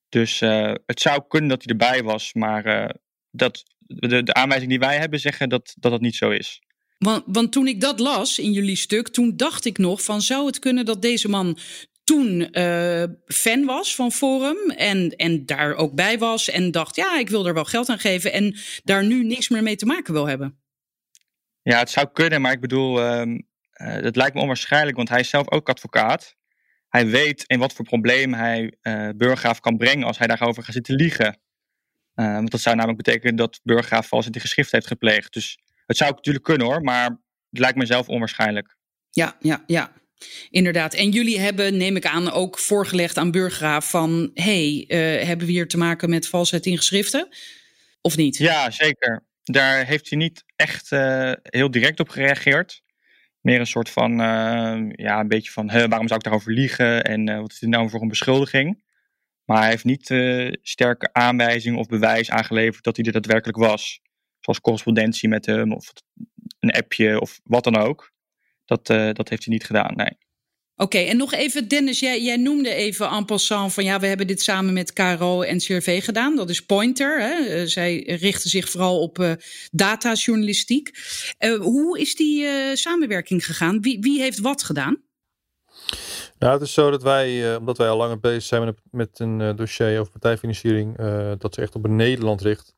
Dus 0.08 0.40
uh, 0.40 0.74
het 0.86 1.00
zou 1.00 1.22
kunnen 1.28 1.48
dat 1.48 1.62
hij 1.64 1.72
erbij 1.72 2.02
was. 2.02 2.32
Maar 2.32 2.66
uh, 2.66 2.88
dat, 3.30 3.64
de, 3.78 4.22
de 4.22 4.34
aanwijzing 4.34 4.70
die 4.70 4.78
wij 4.78 4.98
hebben 4.98 5.20
zeggen 5.20 5.48
dat 5.48 5.74
dat, 5.78 5.92
dat 5.92 6.00
niet 6.00 6.14
zo 6.14 6.30
is. 6.30 6.62
Want, 6.98 7.22
want 7.26 7.52
toen 7.52 7.66
ik 7.66 7.80
dat 7.80 8.00
las 8.00 8.38
in 8.38 8.52
jullie 8.52 8.76
stuk, 8.76 9.08
toen 9.08 9.36
dacht 9.36 9.64
ik 9.64 9.78
nog 9.78 10.02
van 10.02 10.20
zou 10.20 10.46
het 10.46 10.58
kunnen 10.58 10.84
dat 10.84 11.02
deze 11.02 11.28
man 11.28 11.58
toen 12.04 12.48
uh, 12.58 13.04
fan 13.26 13.64
was 13.64 13.94
van 13.94 14.12
Forum 14.12 14.70
en, 14.70 15.16
en 15.16 15.46
daar 15.46 15.74
ook 15.74 15.94
bij 15.94 16.18
was 16.18 16.50
en 16.50 16.70
dacht 16.70 16.96
ja, 16.96 17.18
ik 17.18 17.28
wil 17.28 17.46
er 17.46 17.54
wel 17.54 17.64
geld 17.64 17.88
aan 17.88 17.98
geven 17.98 18.32
en 18.32 18.56
daar 18.84 19.04
nu 19.04 19.24
niks 19.24 19.48
meer 19.48 19.62
mee 19.62 19.76
te 19.76 19.86
maken 19.86 20.12
wil 20.12 20.26
hebben. 20.26 20.58
Ja, 21.62 21.78
het 21.78 21.90
zou 21.90 22.08
kunnen, 22.12 22.40
maar 22.40 22.52
ik 22.52 22.60
bedoel, 22.60 23.18
um, 23.18 23.46
uh, 23.76 24.02
dat 24.02 24.16
lijkt 24.16 24.34
me 24.34 24.40
onwaarschijnlijk, 24.40 24.96
want 24.96 25.08
hij 25.08 25.20
is 25.20 25.28
zelf 25.28 25.50
ook 25.50 25.68
advocaat. 25.68 26.34
Hij 26.88 27.06
weet 27.06 27.44
in 27.46 27.58
wat 27.58 27.72
voor 27.72 27.84
probleem 27.84 28.34
hij 28.34 28.76
uh, 28.82 29.08
Burggraaf 29.16 29.60
kan 29.60 29.76
brengen 29.76 30.06
als 30.06 30.18
hij 30.18 30.26
daarover 30.26 30.62
gaat 30.62 30.74
zitten 30.74 30.94
liegen. 30.94 31.40
Uh, 32.14 32.34
want 32.34 32.50
dat 32.50 32.60
zou 32.60 32.76
namelijk 32.76 33.02
betekenen 33.02 33.36
dat 33.36 33.60
Burggraaf 33.62 34.08
vals 34.08 34.26
in 34.26 34.32
de 34.32 34.40
geschrift 34.40 34.72
heeft 34.72 34.86
gepleegd. 34.86 35.32
Dus 35.32 35.58
het 35.86 35.96
zou 35.96 36.10
natuurlijk 36.10 36.44
kunnen 36.44 36.66
hoor, 36.66 36.82
maar 36.82 37.04
het 37.50 37.58
lijkt 37.58 37.76
me 37.76 37.86
zelf 37.86 38.08
onwaarschijnlijk. 38.08 38.76
Ja, 39.10 39.36
ja, 39.40 39.64
ja. 39.66 39.92
Inderdaad. 40.50 40.94
En 40.94 41.10
jullie 41.10 41.38
hebben, 41.38 41.76
neem 41.76 41.96
ik 41.96 42.06
aan, 42.06 42.30
ook 42.30 42.58
voorgelegd 42.58 43.16
aan 43.16 43.30
Burggraaf 43.30 43.90
van... 43.90 44.30
hey, 44.34 44.84
hebben 45.24 45.46
we 45.46 45.52
hier 45.52 45.68
te 45.68 45.78
maken 45.78 46.10
met 46.10 46.28
valsheid 46.28 46.66
in 46.66 46.76
geschriften? 46.76 47.28
Of 48.00 48.16
niet? 48.16 48.36
Ja, 48.36 48.70
zeker. 48.70 49.24
Daar 49.42 49.86
heeft 49.86 50.08
hij 50.08 50.18
niet 50.18 50.44
echt 50.56 50.90
heel 51.42 51.70
direct 51.70 52.00
op 52.00 52.08
gereageerd 52.08 52.82
meer 53.46 53.60
een 53.60 53.66
soort 53.66 53.90
van, 53.90 54.10
uh, 54.10 54.90
ja, 54.90 55.20
een 55.20 55.28
beetje 55.28 55.50
van, 55.50 55.66
waarom 55.66 56.08
zou 56.08 56.14
ik 56.14 56.22
daarover 56.22 56.52
liegen 56.52 57.04
en 57.04 57.28
uh, 57.28 57.40
wat 57.40 57.52
is 57.52 57.58
dit 57.58 57.68
nou 57.68 57.90
voor 57.90 58.02
een 58.02 58.08
beschuldiging? 58.08 58.82
Maar 59.44 59.60
hij 59.60 59.70
heeft 59.70 59.84
niet 59.84 60.10
uh, 60.10 60.52
sterke 60.62 61.12
aanwijzing 61.12 61.76
of 61.76 61.86
bewijs 61.86 62.30
aangeleverd 62.30 62.84
dat 62.84 62.96
hij 62.96 63.04
dit 63.04 63.12
daadwerkelijk 63.12 63.58
was. 63.58 64.00
Zoals 64.40 64.60
correspondentie 64.60 65.28
met 65.28 65.46
hem 65.46 65.72
of 65.72 65.92
een 66.60 66.70
appje 66.70 67.20
of 67.20 67.40
wat 67.44 67.64
dan 67.64 67.76
ook. 67.76 68.12
Dat, 68.64 68.86
dat 68.86 69.28
heeft 69.28 69.44
hij 69.44 69.54
niet 69.54 69.64
gedaan, 69.64 69.94
nee. 69.94 70.25
Oké, 70.78 70.98
en 70.98 71.16
nog 71.16 71.32
even, 71.32 71.68
Dennis, 71.68 72.00
jij, 72.00 72.36
noemde 72.36 72.74
even 72.74 73.08
en 73.08 73.24
passant 73.24 73.72
van 73.72 73.84
ja, 73.84 74.00
we 74.00 74.06
hebben 74.06 74.26
dit 74.26 74.42
samen 74.42 74.72
met 74.72 74.92
KRO 74.92 75.42
en 75.42 75.58
CRV 75.58 76.04
gedaan. 76.04 76.36
Dat 76.36 76.50
is 76.50 76.64
Pointer. 76.64 77.20
Hè? 77.20 77.34
Eh, 77.34 77.66
zij 77.66 78.02
richten 78.20 78.50
zich 78.50 78.68
vooral 78.68 79.00
op 79.00 79.18
uh, 79.18 79.32
datajournalistiek. 79.70 80.90
Uh, 81.38 81.60
hoe 81.60 82.00
is 82.00 82.14
die 82.14 82.46
samenwerking 82.76 83.44
gegaan? 83.44 83.80
Wie, 83.80 84.00
wie 84.00 84.20
heeft 84.20 84.38
wat 84.38 84.62
gedaan? 84.62 85.02
Nou, 86.38 86.52
het 86.52 86.62
is 86.62 86.72
zo 86.72 86.90
dat 86.90 87.02
wij, 87.02 87.56
omdat 87.56 87.78
wij 87.78 87.88
al 87.88 87.96
langer 87.96 88.20
bezig 88.20 88.42
zijn 88.42 88.64
met, 88.64 88.78
met 88.90 89.18
een 89.18 89.56
dossier 89.56 90.00
over 90.00 90.12
partijfinanciering, 90.12 90.96
dat 91.38 91.54
ze 91.54 91.60
echt 91.60 91.74
op 91.74 91.88
Nederland 91.88 92.40
richt 92.40 92.75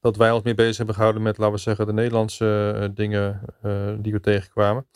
dat 0.00 0.16
wij 0.16 0.30
ons 0.30 0.42
meer 0.42 0.54
bezig 0.54 0.76
hebben 0.76 0.94
gehouden 0.94 1.22
met, 1.22 1.38
laten 1.38 1.54
we 1.54 1.60
zeggen, 1.60 1.86
de 1.86 1.92
Nederlandse 1.92 2.74
uh, 2.76 2.88
dingen 2.94 3.40
uh, 3.64 3.92
die 3.98 4.12
we 4.12 4.20
tegenkwamen. 4.20 4.86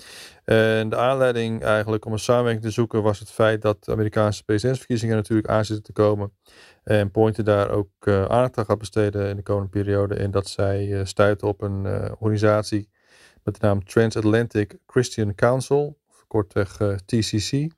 En 0.44 0.88
de 0.88 0.96
aanleiding 0.96 1.62
eigenlijk 1.62 2.04
om 2.04 2.12
een 2.12 2.18
samenwerking 2.18 2.64
te 2.64 2.70
zoeken 2.70 3.02
was 3.02 3.18
het 3.18 3.30
feit 3.30 3.62
dat 3.62 3.84
de 3.84 3.92
Amerikaanse 3.92 4.44
presidentsverkiezingen 4.44 5.16
natuurlijk 5.16 5.48
aan 5.48 5.64
zitten 5.64 5.84
te 5.84 5.92
komen. 5.92 6.32
En 6.84 7.10
Pointer 7.10 7.44
daar 7.44 7.70
ook 7.70 7.88
uh, 8.00 8.24
aandacht 8.24 8.58
aan 8.58 8.64
gaat 8.64 8.78
besteden 8.78 9.28
in 9.28 9.36
de 9.36 9.42
komende 9.42 9.68
periode. 9.68 10.14
En 10.14 10.30
dat 10.30 10.48
zij 10.48 11.04
stuiten 11.04 11.48
op 11.48 11.62
een 11.62 11.86
organisatie 12.18 12.90
met 13.44 13.60
de 13.60 13.66
naam 13.66 13.84
Transatlantic 13.84 14.78
Christian 14.86 15.34
Council, 15.34 15.98
kortweg 16.26 16.76
TCC. 17.04 17.52
Um, 17.52 17.70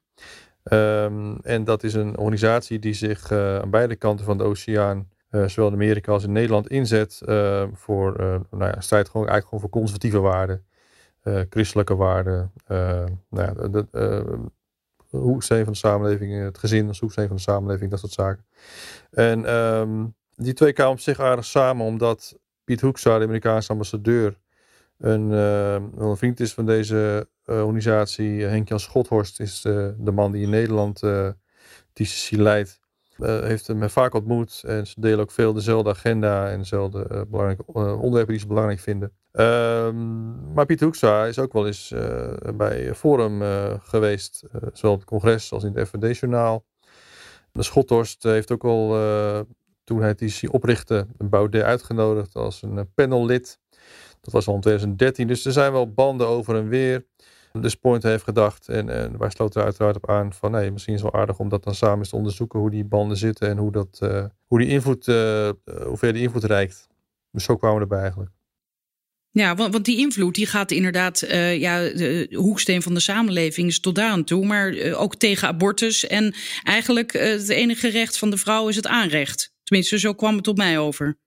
ehm, 0.63 1.37
en 1.43 1.65
dat 1.65 1.83
is 1.83 1.95
een 1.95 2.17
organisatie 2.19 2.79
die 2.79 2.95
zich 2.95 3.33
aan 3.33 3.71
beide 3.71 3.97
kanten 3.97 4.25
van 4.25 4.39
de 4.39 4.45
oceaan 4.45 5.09
zowel 5.47 5.69
in 5.69 5.75
Amerika 5.75 6.13
als 6.13 6.25
in 6.25 6.33
Nederland 6.33 6.69
inzet 6.69 7.21
uh, 7.25 7.65
voor 7.73 8.21
uh, 8.21 8.37
nou 8.51 8.73
ja, 8.73 8.81
strijd 8.81 9.09
gewoon, 9.09 9.29
eigenlijk 9.29 9.45
gewoon 9.45 9.61
voor 9.61 9.71
conservatieve 9.71 10.19
waarden, 10.19 10.65
christelijke 11.51 11.97
waarden, 11.97 12.53
nou 13.29 13.71
de 13.71 13.87
hoeksteen 15.11 15.65
van 15.65 15.73
de 15.73 15.79
samenleving, 15.79 16.43
het 16.43 16.59
gezin 16.59 16.89
als 16.89 17.01
hoeksteen 17.01 17.27
van 17.27 17.37
de 17.37 17.43
samenleving, 17.43 17.91
dat 17.91 17.99
soort 17.99 18.13
zaken. 18.13 18.45
En 19.11 19.55
um, 19.55 20.15
die 20.35 20.53
twee 20.53 20.73
kwamen 20.73 20.93
op 20.93 21.01
zich 21.01 21.21
aardig 21.21 21.45
samen, 21.45 21.87
omdat 21.87 22.39
Piet 22.65 22.81
Hoekstra, 22.81 23.19
de 23.19 23.25
Amerikaanse 23.25 23.73
ambassadeur, 23.73 24.39
een, 24.99 25.31
een 25.31 26.17
vriend 26.17 26.41
is 26.41 26.55
van 26.55 26.67
deze 26.67 27.29
organisatie. 27.47 28.43
Henk-Jan 28.43 28.81
Schothorst 28.81 29.41
is 29.41 29.61
de 29.61 30.13
man 30.13 30.33
die 30.33 30.43
in 30.43 30.51
Nederland 30.51 31.03
TCC 31.93 32.31
leidt. 32.31 32.84
Uh, 33.19 33.41
heeft 33.41 33.67
hem 33.67 33.91
vaak 33.91 34.15
ontmoet 34.15 34.63
en 34.67 34.87
ze 34.87 35.01
delen 35.01 35.19
ook 35.19 35.31
veel 35.31 35.53
dezelfde 35.53 35.91
agenda 35.91 36.51
en 36.51 36.59
dezelfde 36.59 37.07
uh, 37.13 37.21
belangrijke 37.29 37.65
uh, 37.69 37.75
onderwerpen 37.75 38.33
die 38.33 38.39
ze 38.39 38.47
belangrijk 38.47 38.81
vinden. 38.81 39.13
Um, 39.33 40.53
maar 40.53 40.67
Pieter 40.67 40.85
Hoekstra 40.85 41.27
is 41.27 41.39
ook 41.39 41.53
wel 41.53 41.67
eens 41.67 41.95
bij 42.55 42.95
Forum 42.95 43.43
geweest, 43.83 44.45
zowel 44.73 44.93
op 44.93 44.99
het 44.99 45.09
congres 45.09 45.53
als 45.53 45.65
in 45.65 45.75
het 45.75 45.89
FVD-journaal. 45.89 46.65
De 47.53 47.63
Schothorst 47.63 48.23
heeft 48.23 48.51
ook 48.51 48.65
al, 48.65 48.89
toen 49.85 49.99
hij 49.99 50.09
het 50.09 50.21
IC 50.21 50.53
oprichtte, 50.53 51.07
een 51.19 51.29
Baudet 51.29 51.63
uitgenodigd 51.63 52.35
als 52.35 52.63
een 52.63 52.93
panellid. 52.95 53.59
Dat 54.21 54.33
was 54.33 54.47
al 54.47 54.55
in 54.55 54.61
2013, 54.61 55.27
dus 55.27 55.45
er 55.45 55.53
zijn 55.53 55.73
wel 55.73 55.93
banden 55.93 56.27
over 56.27 56.57
en 56.57 56.69
weer. 56.69 57.07
Point 57.81 58.03
heeft 58.03 58.25
gedacht, 58.25 58.69
en, 58.69 58.89
en 58.89 59.19
wij 59.19 59.31
sloten 59.31 59.61
er 59.61 59.67
uiteraard 59.67 59.97
op 59.97 60.11
aan 60.11 60.33
van 60.33 60.51
nee, 60.51 60.71
misschien 60.71 60.95
is 60.95 61.03
het 61.03 61.13
wel 61.13 61.21
aardig 61.21 61.39
om 61.39 61.49
dat 61.49 61.65
dan 61.65 61.75
samen 61.75 61.99
eens 61.99 62.09
te 62.09 62.17
onderzoeken 62.17 62.59
hoe 62.59 62.71
die 62.71 62.85
banden 62.85 63.17
zitten 63.17 63.49
en 63.49 63.57
hoe, 63.57 63.73
dat, 63.73 64.01
uh, 64.03 64.25
hoe 64.47 64.59
die 64.59 64.69
invloed, 64.69 65.07
uh, 65.07 65.51
hoe 65.65 65.97
ver 65.97 66.13
die 66.13 66.23
invloed 66.23 66.45
reikt. 66.45 66.89
Dus 67.31 67.45
zo 67.45 67.57
kwamen 67.57 67.77
we 67.77 67.83
erbij 67.83 68.01
eigenlijk. 68.01 68.31
Ja, 69.31 69.55
want, 69.55 69.73
want 69.73 69.85
die 69.85 69.99
invloed 69.99 70.35
die 70.35 70.47
gaat 70.47 70.71
inderdaad, 70.71 71.23
uh, 71.23 71.61
ja, 71.61 71.79
de 71.79 72.29
hoeksteen 72.33 72.83
van 72.83 72.95
de 72.95 73.01
samenleving 73.01 73.69
is 73.69 73.81
tot 73.81 73.95
daar 73.95 74.11
aan 74.11 74.25
toe, 74.25 74.47
maar 74.47 74.93
ook 74.93 75.17
tegen 75.17 75.49
abortus. 75.49 76.07
En 76.07 76.35
eigenlijk 76.63 77.13
het 77.13 77.49
enige 77.49 77.89
recht 77.89 78.19
van 78.19 78.31
de 78.31 78.37
vrouw 78.37 78.69
is 78.69 78.77
het 78.77 78.87
aanrecht. 78.87 79.53
Tenminste, 79.63 79.99
zo 79.99 80.13
kwam 80.15 80.37
het 80.37 80.49
op 80.49 80.57
mij 80.57 80.79
over. 80.79 81.19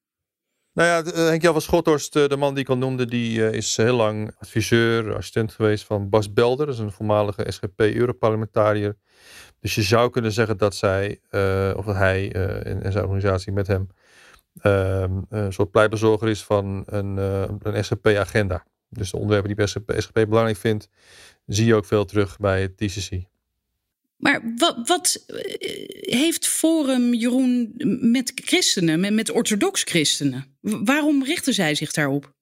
Nou 0.77 0.89
ja, 0.89 1.11
uh, 1.11 1.27
Henk-Jan 1.27 1.53
van 1.53 1.61
Schothorst, 1.61 2.13
de 2.13 2.37
man 2.37 2.53
die 2.53 2.63
ik 2.63 2.69
al 2.69 2.77
noemde, 2.77 3.05
die 3.05 3.49
is 3.49 3.77
heel 3.77 3.95
lang 3.95 4.31
adviseur, 4.39 5.15
assistent 5.15 5.51
geweest 5.51 5.83
van 5.83 6.09
Bas 6.09 6.33
Belder. 6.33 6.65
Dat 6.65 6.75
is 6.75 6.81
een 6.81 6.91
voormalige 6.91 7.45
SGP-Europarlementariër. 7.47 8.97
Dus 9.59 9.75
je 9.75 9.81
zou 9.81 10.09
kunnen 10.09 10.31
zeggen 10.31 10.57
dat 10.57 10.75
zij, 10.75 11.19
of 11.75 11.85
dat 11.85 11.95
hij 11.95 12.31
en, 12.33 12.91
zijn 12.91 13.03
organisatie 13.03 13.51
met 13.51 13.67
hem 13.67 13.87
ehm, 14.61 15.21
een 15.29 15.53
soort 15.53 15.71
pleitbezorger 15.71 16.29
is 16.29 16.43
van 16.43 16.83
een, 16.85 17.17
een 17.17 17.83
SGP-agenda. 17.83 18.65
Dus 18.89 19.11
de 19.11 19.17
onderwerpen 19.17 19.55
die 19.55 19.67
SGP, 19.67 19.93
SGP 19.97 20.13
belangrijk 20.13 20.57
vindt, 20.57 20.89
zie 21.45 21.65
je 21.65 21.75
ook 21.75 21.85
veel 21.85 22.05
terug 22.05 22.37
bij 22.37 22.61
het 22.61 22.77
TCC. 22.77 23.23
Maar 24.17 24.53
wat, 24.55 24.87
wat, 24.87 25.25
heeft 25.99 26.47
Forum, 26.47 27.13
Jeroen, 27.13 27.73
met 28.01 28.31
christenen, 28.35 28.99
met, 28.99 29.13
met 29.13 29.29
orthodox 29.29 29.83
christenen? 29.83 30.57
Waarom 30.61 31.23
richten 31.23 31.53
zij 31.53 31.75
zich 31.75 31.91
daarop? 31.91 32.35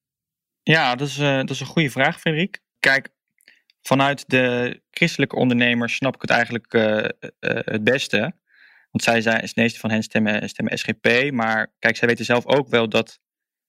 Ja, 0.63 0.95
dat 0.95 1.07
is, 1.07 1.17
uh, 1.17 1.37
dat 1.37 1.49
is 1.49 1.59
een 1.59 1.65
goede 1.65 1.89
vraag, 1.89 2.19
Frederik. 2.19 2.59
Kijk, 2.79 3.09
vanuit 3.81 4.29
de 4.29 4.81
christelijke 4.91 5.35
ondernemers 5.35 5.95
snap 5.95 6.15
ik 6.15 6.21
het 6.21 6.29
eigenlijk 6.29 6.73
uh, 6.73 7.05
het 7.39 7.83
beste. 7.83 8.19
Want 8.91 9.03
zij 9.03 9.21
zijn, 9.21 9.41
het 9.41 9.55
meeste 9.55 9.79
van 9.79 9.91
hen 9.91 10.03
stemmen, 10.03 10.49
stemmen 10.49 10.77
SGP. 10.77 11.31
Maar 11.31 11.73
kijk, 11.79 11.97
zij 11.97 12.07
weten 12.07 12.25
zelf 12.25 12.45
ook 12.45 12.69
wel 12.69 12.89
dat 12.89 13.19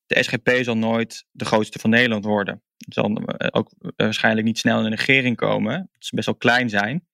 de 0.07 0.23
SGP 0.23 0.51
zal 0.61 0.77
nooit 0.77 1.25
de 1.31 1.45
grootste 1.45 1.79
van 1.79 1.91
Nederland 1.91 2.25
worden. 2.25 2.63
Zal 2.77 3.19
ook 3.51 3.71
waarschijnlijk 3.97 4.47
niet 4.47 4.59
snel 4.59 4.85
in 4.85 4.91
de 4.91 4.97
regering 4.97 5.37
komen. 5.37 5.91
Ze 5.99 6.15
best 6.15 6.27
wel 6.27 6.37
klein 6.37 6.69
zijn. 6.69 7.07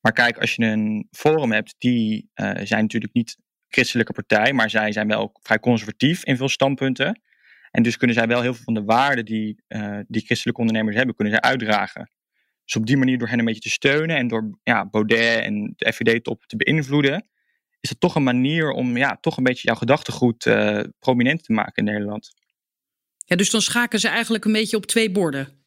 Maar 0.00 0.12
kijk, 0.12 0.38
als 0.38 0.54
je 0.54 0.64
een 0.64 1.08
forum 1.10 1.52
hebt, 1.52 1.74
die 1.78 2.30
uh, 2.34 2.50
zijn 2.62 2.80
natuurlijk 2.80 3.12
niet 3.12 3.36
christelijke 3.68 4.12
partij, 4.12 4.52
maar 4.52 4.70
zij 4.70 4.92
zijn 4.92 5.08
wel 5.08 5.38
vrij 5.42 5.58
conservatief 5.58 6.24
in 6.24 6.36
veel 6.36 6.48
standpunten. 6.48 7.20
En 7.70 7.82
dus 7.82 7.96
kunnen 7.96 8.16
zij 8.16 8.26
wel 8.26 8.42
heel 8.42 8.54
veel 8.54 8.64
van 8.64 8.74
de 8.74 8.84
waarden 8.84 9.24
die, 9.24 9.62
uh, 9.68 9.98
die 10.06 10.24
christelijke 10.24 10.60
ondernemers 10.60 10.96
hebben, 10.96 11.14
kunnen 11.14 11.34
zij 11.34 11.42
uitdragen. 11.42 12.10
Dus 12.64 12.76
op 12.76 12.86
die 12.86 12.96
manier 12.96 13.18
door 13.18 13.28
hen 13.28 13.38
een 13.38 13.44
beetje 13.44 13.60
te 13.60 13.70
steunen 13.70 14.16
en 14.16 14.28
door 14.28 14.58
ja, 14.62 14.86
Baudet 14.86 15.44
en 15.44 15.72
de 15.76 15.92
FVD-top 15.92 16.44
te 16.46 16.56
beïnvloeden, 16.56 17.28
is 17.80 17.90
het 17.90 18.00
toch 18.00 18.14
een 18.14 18.22
manier 18.22 18.70
om 18.70 18.96
ja, 18.96 19.16
toch 19.20 19.36
een 19.36 19.44
beetje 19.44 19.66
jouw 19.66 19.74
gedachtegoed 19.74 20.46
uh, 20.46 20.80
prominent 20.98 21.44
te 21.44 21.52
maken 21.52 21.86
in 21.86 21.92
Nederland. 21.92 22.30
Ja, 23.16 23.36
dus 23.36 23.50
dan 23.50 23.62
schaken 23.62 23.98
ze 23.98 24.08
eigenlijk 24.08 24.44
een 24.44 24.52
beetje 24.52 24.76
op 24.76 24.86
twee 24.86 25.10
borden. 25.10 25.64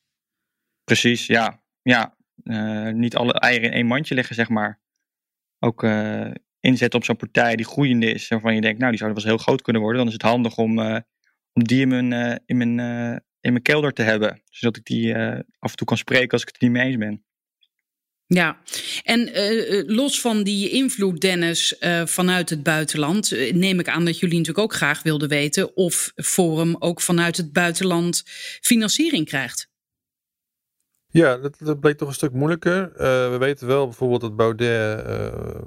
Precies, 0.84 1.26
ja. 1.26 1.64
ja. 1.82 2.18
Uh, 2.44 2.90
niet 2.90 3.16
alle 3.16 3.34
eieren 3.34 3.70
in 3.70 3.76
één 3.76 3.86
mandje 3.86 4.16
leggen, 4.16 4.36
zeg 4.36 4.50
maar. 4.50 4.80
Ook 5.60 5.84
uh, 5.84 6.32
inzetten 6.60 7.00
op 7.00 7.06
zo'n 7.06 7.16
partij 7.16 7.56
die 7.56 7.66
groeiende 7.66 8.12
is, 8.12 8.28
waarvan 8.28 8.56
je 8.56 8.62
denkt, 8.62 8.78
nou, 8.80 8.90
die 8.90 9.00
zou 9.00 9.14
wel 9.14 9.20
eens 9.20 9.30
heel 9.30 9.44
groot 9.44 9.62
kunnen 9.62 9.82
worden. 9.82 10.00
Dan 10.00 10.08
is 10.08 10.14
het 10.14 10.32
handig 10.32 10.58
om, 10.58 10.80
uh, 10.80 10.98
om 11.54 11.64
die 11.64 11.82
in 11.82 11.88
mijn, 11.88 12.42
in, 12.46 12.58
mijn, 12.58 12.80
in 13.40 13.52
mijn 13.52 13.62
kelder 13.62 13.94
te 13.94 14.02
hebben. 14.02 14.42
Zodat 14.50 14.78
ik 14.78 14.86
die 14.86 15.16
af 15.60 15.72
en 15.72 15.76
toe 15.76 15.88
kan 15.88 15.98
spreken 15.98 16.32
als 16.32 16.42
ik 16.42 16.48
het 16.48 16.62
niet 16.62 16.72
mee 16.72 16.86
eens 16.86 16.98
ben. 16.98 17.24
Ja, 18.26 18.58
en 19.04 19.32
los 19.86 20.22
van 20.22 20.44
die 20.44 20.70
invloed, 20.70 21.22
Dennis, 21.22 21.76
vanuit 22.06 22.50
het 22.50 22.64
buitenland, 22.64 23.52
neem 23.52 23.80
ik 23.80 23.88
aan 23.88 24.06
dat 24.06 24.20
jullie 24.20 24.38
natuurlijk 24.38 24.66
ook 24.66 24.74
graag 24.74 25.04
wilden 25.04 25.30
weten 25.30 25.76
of 25.76 26.12
Forum 26.16 26.76
ook 26.80 27.02
vanuit 27.02 27.38
het 27.38 27.54
buitenland 27.54 28.24
financiering 28.62 29.26
krijgt. 29.26 29.72
Ja, 31.14 31.38
dat, 31.38 31.80
bleek 31.80 31.98
toch 31.98 32.08
een 32.08 32.14
stuk 32.14 32.34
moeilijker. 32.34 32.92
Uh, 32.92 32.98
we 33.30 33.36
weten 33.40 33.68
wel 33.68 33.86
bijvoorbeeld 33.86 34.22
dat 34.22 34.36
Baudet 34.36 35.06
uh, 35.08 35.16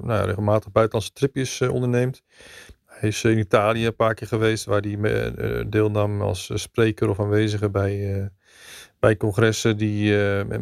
nou, 0.01 0.25
regelmatig 0.25 0.71
buitenlandse 0.71 1.13
tripjes 1.13 1.59
uh, 1.59 1.73
onderneemt. 1.73 2.23
Hij 2.85 3.09
is 3.09 3.23
in 3.23 3.37
Italië 3.37 3.85
een 3.85 3.95
paar 3.95 4.13
keer 4.13 4.27
geweest 4.27 4.65
waar 4.65 4.81
hij 4.81 5.65
deelnam 5.69 6.21
als 6.21 6.51
spreker 6.53 7.09
of 7.09 7.19
aanwezige 7.19 7.69
bij, 7.69 8.29
bij 8.99 9.17
congressen 9.17 9.77
die 9.77 10.15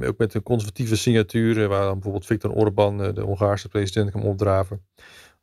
ook 0.08 0.18
met 0.18 0.34
een 0.34 0.44
conservatieve 0.44 0.96
signatuur, 0.96 1.68
waar 1.68 1.84
dan 1.84 1.94
bijvoorbeeld 1.94 2.26
Viktor 2.26 2.52
Orban, 2.52 2.98
de 2.98 3.22
Hongaarse 3.22 3.68
president, 3.68 4.12
kan 4.12 4.24
opdraven. 4.24 4.86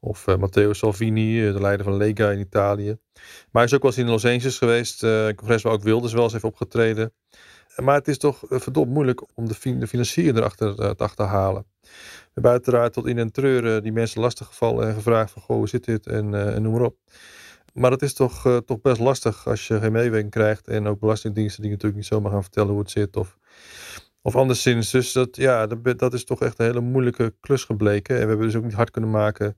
Of 0.01 0.27
Matteo 0.39 0.73
Salvini, 0.73 1.53
de 1.53 1.61
leider 1.61 1.85
van 1.85 1.97
Lega 1.97 2.31
in 2.31 2.39
Italië. 2.39 2.97
Maar 3.15 3.63
hij 3.63 3.65
is 3.65 3.75
ook 3.75 3.83
wel 3.83 3.91
eens 3.91 4.01
in 4.01 4.09
Los 4.09 4.25
Angeles 4.25 4.59
geweest, 4.59 5.03
een 5.03 5.35
congres 5.35 5.63
waar 5.63 5.73
ook 5.73 5.83
Wilders 5.83 6.13
wel 6.13 6.23
eens 6.23 6.33
heeft 6.33 6.45
opgetreden. 6.45 7.13
Maar 7.77 7.95
het 7.95 8.09
is 8.09 8.19
toch 8.19 8.51
eh, 8.51 8.61
verdomd 8.61 8.91
moeilijk 8.91 9.23
om 9.35 9.49
de, 9.49 9.79
de 9.79 9.87
financiering 9.87 10.37
erachter 10.37 10.69
uh, 10.69 10.91
te 10.91 11.03
achterhalen. 11.03 11.65
We 11.81 11.89
hebben 12.33 12.53
uiteraard 12.53 12.93
tot 12.93 13.07
in 13.07 13.19
en 13.19 13.33
treuren 13.33 13.83
die 13.83 13.93
mensen 13.93 14.21
lastiggevallen 14.21 14.89
en 14.89 14.95
gevraagd 14.95 15.31
van 15.31 15.43
goh, 15.43 15.57
hoe 15.57 15.69
zit 15.69 15.85
dit 15.85 16.07
en, 16.07 16.35
en 16.55 16.63
noem 16.63 16.73
maar 16.73 16.83
op. 16.83 16.97
Maar 17.75 17.91
het 17.91 18.03
is 18.03 18.15
toch, 18.15 18.63
toch 18.67 18.81
best 18.81 19.01
lastig 19.01 19.47
als 19.49 19.67
je 19.67 19.79
geen 19.79 19.93
meewerking 19.93 20.31
krijgt 20.31 20.69
en 20.69 20.87
ook 20.87 21.01
belastingdiensten 21.01 21.63
die 21.63 21.71
natuurlijk 21.71 21.97
niet 21.97 22.07
zomaar 22.07 22.33
gaan 22.33 22.43
vertellen 22.43 22.71
hoe 22.71 22.79
het 22.79 22.91
zit 22.91 23.17
of, 23.17 23.39
of 24.23 24.37
anderszins. 24.37 24.91
Dus 24.91 25.13
dat, 25.13 25.37
ja, 25.37 25.67
dat, 25.67 25.99
dat 25.99 26.15
is 26.15 26.25
toch 26.25 26.43
echt 26.43 26.59
een 26.59 26.67
hele 26.67 26.81
moeilijke 26.81 27.35
klus 27.41 27.65
gebleken. 27.65 28.15
En 28.17 28.23
we 28.23 28.29
hebben 28.29 28.47
dus 28.47 28.57
ook 28.57 28.65
niet 28.65 28.73
hard 28.73 28.91
kunnen 28.91 29.11
maken 29.11 29.57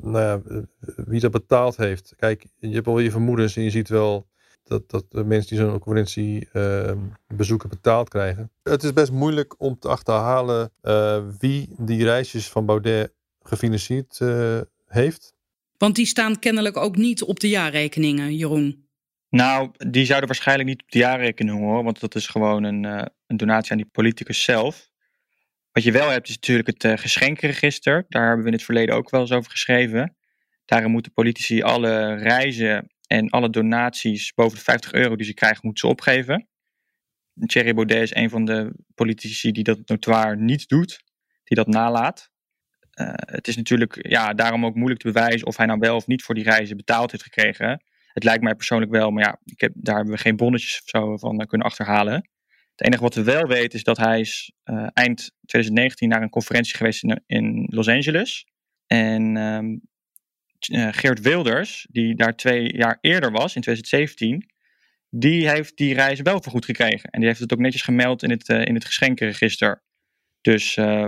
nou 0.00 0.24
ja, 0.24 0.64
wie 0.96 1.20
dat 1.20 1.30
betaald 1.30 1.76
heeft. 1.76 2.14
Kijk, 2.16 2.46
je 2.58 2.74
hebt 2.74 2.86
wel 2.86 2.98
je 2.98 3.10
vermoedens 3.10 3.56
en 3.56 3.62
je 3.62 3.70
ziet 3.70 3.88
wel 3.88 4.28
dat, 4.68 4.90
dat 4.90 5.04
de 5.10 5.24
mensen 5.24 5.56
die 5.56 5.64
zo'n 5.64 5.78
conferentie 5.78 6.48
uh, 6.52 6.92
bezoeken 7.26 7.68
betaald 7.68 8.08
krijgen. 8.08 8.50
Het 8.62 8.82
is 8.82 8.92
best 8.92 9.12
moeilijk 9.12 9.54
om 9.58 9.78
te 9.78 9.88
achterhalen 9.88 10.72
uh, 10.82 11.22
wie 11.38 11.68
die 11.78 12.04
reisjes 12.04 12.48
van 12.48 12.66
Baudet 12.66 13.12
gefinancierd 13.42 14.18
uh, 14.22 14.60
heeft. 14.86 15.34
Want 15.76 15.94
die 15.94 16.06
staan 16.06 16.38
kennelijk 16.38 16.76
ook 16.76 16.96
niet 16.96 17.22
op 17.22 17.40
de 17.40 17.48
jaarrekeningen, 17.48 18.36
Jeroen. 18.36 18.86
Nou, 19.30 19.70
die 19.90 20.04
zouden 20.04 20.28
waarschijnlijk 20.28 20.68
niet 20.68 20.82
op 20.82 20.90
de 20.90 20.98
jaarrekening 20.98 21.58
horen, 21.58 21.84
want 21.84 22.00
dat 22.00 22.14
is 22.14 22.26
gewoon 22.26 22.62
een, 22.62 22.84
uh, 22.84 23.02
een 23.26 23.36
donatie 23.36 23.70
aan 23.70 23.76
die 23.76 23.90
politicus 23.92 24.42
zelf. 24.42 24.90
Wat 25.72 25.82
je 25.82 25.92
wel 25.92 26.10
hebt 26.10 26.28
is 26.28 26.34
natuurlijk 26.34 26.82
het 26.82 27.00
geschenkenregister. 27.00 28.06
Daar 28.08 28.26
hebben 28.26 28.40
we 28.40 28.50
in 28.50 28.56
het 28.56 28.64
verleden 28.64 28.94
ook 28.94 29.10
wel 29.10 29.20
eens 29.20 29.32
over 29.32 29.50
geschreven. 29.50 30.16
Daarin 30.64 30.90
moeten 30.90 31.12
politici 31.12 31.62
alle 31.62 32.14
reizen 32.14 32.90
en 33.08 33.30
alle 33.30 33.50
donaties 33.50 34.34
boven 34.34 34.58
de 34.58 34.64
50 34.64 34.92
euro 34.92 35.16
die 35.16 35.26
ze 35.26 35.34
krijgen, 35.34 35.60
moeten 35.62 35.86
ze 35.86 35.92
opgeven. 35.92 36.48
Thierry 37.46 37.74
Baudet 37.74 38.02
is 38.02 38.14
een 38.14 38.30
van 38.30 38.44
de 38.44 38.74
politici 38.94 39.52
die 39.52 39.64
dat 39.64 39.78
notoir 39.84 40.36
niet 40.36 40.68
doet, 40.68 41.02
die 41.44 41.56
dat 41.56 41.66
nalaat. 41.66 42.30
Uh, 43.00 43.12
het 43.14 43.48
is 43.48 43.56
natuurlijk 43.56 44.08
ja, 44.08 44.34
daarom 44.34 44.64
ook 44.64 44.74
moeilijk 44.74 45.00
te 45.00 45.12
bewijzen 45.12 45.46
of 45.46 45.56
hij 45.56 45.66
nou 45.66 45.78
wel 45.78 45.96
of 45.96 46.06
niet 46.06 46.22
voor 46.22 46.34
die 46.34 46.44
reizen 46.44 46.76
betaald 46.76 47.10
heeft 47.10 47.22
gekregen. 47.22 47.82
Het 48.12 48.24
lijkt 48.24 48.42
mij 48.42 48.54
persoonlijk 48.54 48.90
wel, 48.90 49.10
maar 49.10 49.24
ja, 49.24 49.40
ik 49.44 49.60
heb, 49.60 49.72
daar 49.74 49.96
hebben 49.96 50.14
we 50.14 50.20
geen 50.20 50.36
bonnetjes 50.36 50.80
of 50.82 50.88
zo 50.88 51.16
van 51.16 51.46
kunnen 51.46 51.66
achterhalen. 51.66 52.14
Het 52.70 52.86
enige 52.86 53.02
wat 53.02 53.14
we 53.14 53.22
wel 53.22 53.46
weten 53.46 53.78
is 53.78 53.84
dat 53.84 53.96
hij 53.96 54.20
is 54.20 54.52
uh, 54.64 54.86
eind 54.92 55.30
2019 55.46 56.08
naar 56.08 56.22
een 56.22 56.30
conferentie 56.30 56.76
geweest 56.76 57.02
in, 57.02 57.22
in 57.26 57.66
Los 57.70 57.88
Angeles. 57.88 58.46
En 58.86 59.36
uh, 59.36 59.78
Geert 60.90 61.20
Wilders, 61.20 61.86
die 61.90 62.14
daar 62.14 62.36
twee 62.36 62.76
jaar 62.76 62.98
eerder 63.00 63.30
was, 63.30 63.54
in 63.54 63.60
2017, 63.62 64.50
die 65.10 65.48
heeft 65.48 65.76
die 65.76 65.94
reis 65.94 66.20
wel 66.20 66.42
vergoed 66.42 66.64
gekregen. 66.64 67.10
En 67.10 67.20
die 67.20 67.28
heeft 67.28 67.40
het 67.40 67.52
ook 67.52 67.58
netjes 67.58 67.82
gemeld 67.82 68.22
in 68.22 68.30
het, 68.30 68.48
uh, 68.48 68.64
in 68.64 68.74
het 68.74 68.84
geschenkenregister. 68.84 69.82
Dus 70.40 70.76
uh, 70.76 71.06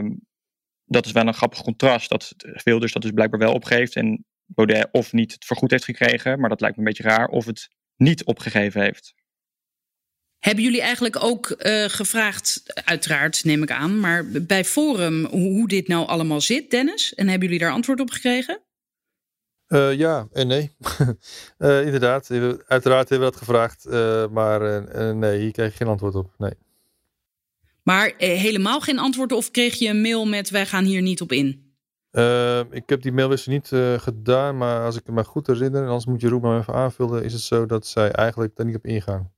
dat 0.84 1.06
is 1.06 1.12
wel 1.12 1.26
een 1.26 1.34
grappig 1.34 1.62
contrast, 1.62 2.08
dat 2.08 2.34
Wilders 2.64 2.92
dat 2.92 3.02
dus 3.02 3.10
blijkbaar 3.10 3.40
wel 3.40 3.52
opgeeft 3.52 3.96
en 3.96 4.24
Baudet 4.44 4.88
of 4.92 5.12
niet 5.12 5.32
het 5.32 5.44
vergoed 5.44 5.70
heeft 5.70 5.84
gekregen, 5.84 6.40
maar 6.40 6.48
dat 6.48 6.60
lijkt 6.60 6.76
me 6.76 6.82
een 6.82 6.88
beetje 6.88 7.08
raar, 7.08 7.28
of 7.28 7.46
het 7.46 7.68
niet 7.96 8.24
opgegeven 8.24 8.82
heeft. 8.82 9.14
Hebben 10.38 10.64
jullie 10.64 10.80
eigenlijk 10.80 11.22
ook 11.22 11.56
uh, 11.58 11.84
gevraagd, 11.84 12.62
uiteraard 12.84 13.44
neem 13.44 13.62
ik 13.62 13.70
aan, 13.70 14.00
maar 14.00 14.26
bij 14.30 14.64
Forum 14.64 15.24
hoe 15.24 15.68
dit 15.68 15.88
nou 15.88 16.06
allemaal 16.06 16.40
zit, 16.40 16.70
Dennis? 16.70 17.14
En 17.14 17.28
hebben 17.28 17.48
jullie 17.48 17.64
daar 17.64 17.72
antwoord 17.72 18.00
op 18.00 18.10
gekregen? 18.10 18.62
Uh, 19.70 19.94
ja 19.94 20.28
en 20.32 20.46
nee. 20.46 20.70
uh, 21.58 21.84
inderdaad, 21.86 22.30
uiteraard 22.66 23.08
hebben 23.08 23.28
we 23.28 23.32
dat 23.32 23.36
gevraagd, 23.36 23.86
uh, 23.86 24.28
maar 24.28 24.82
nee, 25.14 25.40
hier 25.40 25.52
kreeg 25.52 25.70
je 25.70 25.76
geen 25.76 25.88
antwoord 25.88 26.14
op. 26.14 26.34
Nee. 26.38 26.52
Maar 27.82 28.12
helemaal 28.16 28.80
geen 28.80 28.98
antwoord 28.98 29.32
of 29.32 29.50
kreeg 29.50 29.74
je 29.74 29.88
een 29.88 30.00
mail 30.00 30.26
met 30.26 30.50
wij 30.50 30.66
gaan 30.66 30.84
hier 30.84 31.02
niet 31.02 31.20
op 31.20 31.32
in? 31.32 31.68
ik 32.70 32.88
heb 32.88 33.02
die 33.02 33.12
mailwissel 33.12 33.52
niet 33.52 33.70
gedaan, 34.02 34.56
maar 34.56 34.84
als 34.84 34.96
ik 34.96 35.06
me 35.06 35.24
goed 35.24 35.46
herinner, 35.46 35.80
en 35.80 35.86
anders 35.86 36.06
moet 36.06 36.20
je 36.20 36.28
Roep 36.28 36.42
maar 36.42 36.58
even 36.58 36.74
aanvullen, 36.74 37.24
is 37.24 37.32
het 37.32 37.42
zo 37.42 37.66
dat 37.66 37.86
zij 37.86 38.10
eigenlijk 38.10 38.56
daar 38.56 38.66
niet 38.66 38.76
op 38.76 38.86
ingaan. 38.86 39.32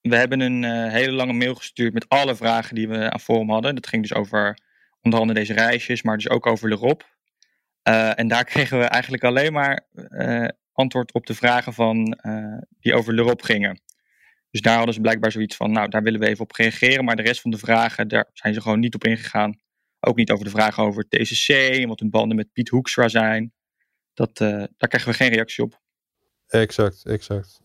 We 0.00 0.16
hebben 0.16 0.40
een 0.40 0.64
hele 0.90 1.12
lange 1.12 1.32
mail 1.32 1.54
gestuurd 1.54 1.92
met 1.92 2.08
alle 2.08 2.36
vragen 2.36 2.74
die 2.74 2.88
we 2.88 3.10
aan 3.10 3.20
Forum 3.20 3.50
hadden. 3.50 3.74
Dat 3.74 3.86
ging 3.86 4.02
dus 4.02 4.14
over 4.14 4.58
onder 5.02 5.20
andere 5.20 5.38
deze 5.38 5.54
reisjes, 5.54 6.02
maar 6.02 6.16
dus 6.16 6.28
ook 6.28 6.46
over 6.46 6.68
Lerop. 6.68 7.04
Uh, 7.90 8.18
en 8.18 8.28
daar 8.28 8.44
kregen 8.44 8.78
we 8.78 8.84
eigenlijk 8.84 9.24
alleen 9.24 9.52
maar 9.52 9.86
uh, 9.94 10.48
antwoord 10.72 11.12
op 11.12 11.26
de 11.26 11.34
vragen 11.34 11.72
van, 11.72 12.18
uh, 12.22 12.58
die 12.80 12.94
over 12.94 13.14
L'Europe 13.14 13.44
gingen. 13.44 13.80
Dus 14.50 14.60
daar 14.60 14.76
hadden 14.76 14.94
ze 14.94 15.00
blijkbaar 15.00 15.32
zoiets 15.32 15.56
van, 15.56 15.72
nou 15.72 15.88
daar 15.88 16.02
willen 16.02 16.20
we 16.20 16.26
even 16.26 16.44
op 16.44 16.52
reageren. 16.52 17.04
Maar 17.04 17.16
de 17.16 17.22
rest 17.22 17.40
van 17.40 17.50
de 17.50 17.58
vragen, 17.58 18.08
daar 18.08 18.30
zijn 18.32 18.54
ze 18.54 18.60
gewoon 18.60 18.80
niet 18.80 18.94
op 18.94 19.04
ingegaan. 19.04 19.60
Ook 20.00 20.16
niet 20.16 20.30
over 20.30 20.44
de 20.44 20.50
vragen 20.50 20.82
over 20.82 21.08
TCC 21.08 21.48
en 21.48 21.88
wat 21.88 22.00
hun 22.00 22.10
banden 22.10 22.36
met 22.36 22.52
Piet 22.52 22.68
Hoekstra 22.68 23.08
zijn. 23.08 23.52
Dat, 24.14 24.36
daar 24.36 24.88
krijgen 24.88 25.10
we 25.10 25.16
geen 25.16 25.32
reactie 25.32 25.64
op. 25.64 25.80
Exact, 26.46 27.06
exact. 27.06 27.60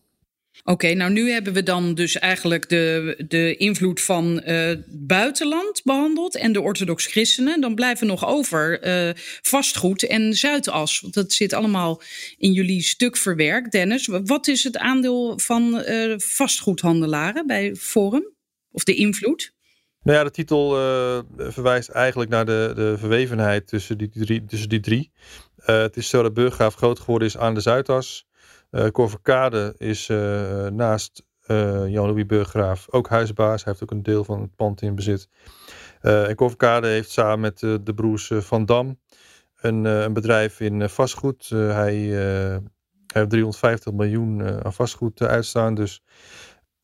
Oké, 0.64 0.94
nou 0.94 1.12
nu 1.12 1.30
hebben 1.30 1.52
we 1.52 1.62
dan 1.62 1.94
dus 1.94 2.18
eigenlijk 2.18 2.68
de, 2.68 3.14
de 3.28 3.56
invloed 3.56 4.00
van 4.00 4.42
uh, 4.46 4.70
buitenland 4.88 5.80
behandeld 5.84 6.36
en 6.36 6.52
de 6.52 6.60
orthodox 6.60 7.06
christenen. 7.06 7.60
Dan 7.60 7.74
blijven 7.74 8.06
nog 8.06 8.26
over 8.26 8.86
uh, 8.86 9.10
vastgoed 9.42 10.02
en 10.02 10.34
Zuidas. 10.34 11.00
Want 11.00 11.14
dat 11.14 11.32
zit 11.32 11.52
allemaal 11.52 12.02
in 12.38 12.52
jullie 12.52 12.82
stuk 12.82 13.16
verwerkt. 13.16 13.72
Dennis, 13.72 14.06
wat 14.24 14.46
is 14.46 14.62
het 14.62 14.78
aandeel 14.78 15.38
van 15.38 15.82
uh, 15.88 16.14
vastgoedhandelaren 16.16 17.46
bij 17.46 17.74
Forum? 17.74 18.34
Of 18.70 18.84
de 18.84 18.94
invloed? 18.94 19.54
Nou 20.02 20.18
ja, 20.18 20.24
de 20.24 20.30
titel 20.30 20.70
verwijst 21.36 21.88
eigenlijk 21.88 22.30
naar 22.30 22.46
de, 22.46 22.72
de 22.74 22.94
verwevenheid 22.98 23.66
tussen 23.66 23.98
die 23.98 24.08
drie. 24.08 24.44
Tussen 24.44 24.68
die 24.68 24.80
drie. 24.80 25.12
het 25.56 25.96
is 25.96 26.08
zo 26.08 26.22
dat 26.22 26.34
Burggraaf 26.34 26.74
groot 26.74 26.98
geworden 26.98 27.28
is 27.28 27.36
aan 27.36 27.54
de 27.54 27.60
Zuidas. 27.60 28.25
Corverkade 28.92 29.74
is 29.78 30.08
uh, 30.08 30.66
naast 30.66 31.24
uh, 31.46 31.88
Jan-Louis 31.88 32.26
Burggraaf 32.26 32.86
ook 32.90 33.08
huisbaas. 33.08 33.64
Hij 33.64 33.72
heeft 33.72 33.82
ook 33.82 33.98
een 33.98 34.02
deel 34.02 34.24
van 34.24 34.40
het 34.40 34.56
pand 34.56 34.82
in 34.82 34.94
bezit. 34.94 35.28
en 36.00 36.34
Corverkade 36.34 36.86
heeft 36.86 37.10
samen 37.10 37.40
met 37.40 37.58
de 37.58 37.94
broers 37.94 38.30
Van 38.34 38.64
Dam 38.64 39.00
een, 39.56 39.84
een 39.84 40.12
bedrijf 40.12 40.60
in 40.60 40.88
vastgoed. 40.88 41.48
hij, 41.48 41.96
hij, 41.96 42.62
heeft 43.06 43.30
350 43.30 43.92
miljoen 43.92 44.64
aan 44.64 44.72
vastgoed 44.72 45.22
uitstaan. 45.22 45.74
Dus, 45.74 46.02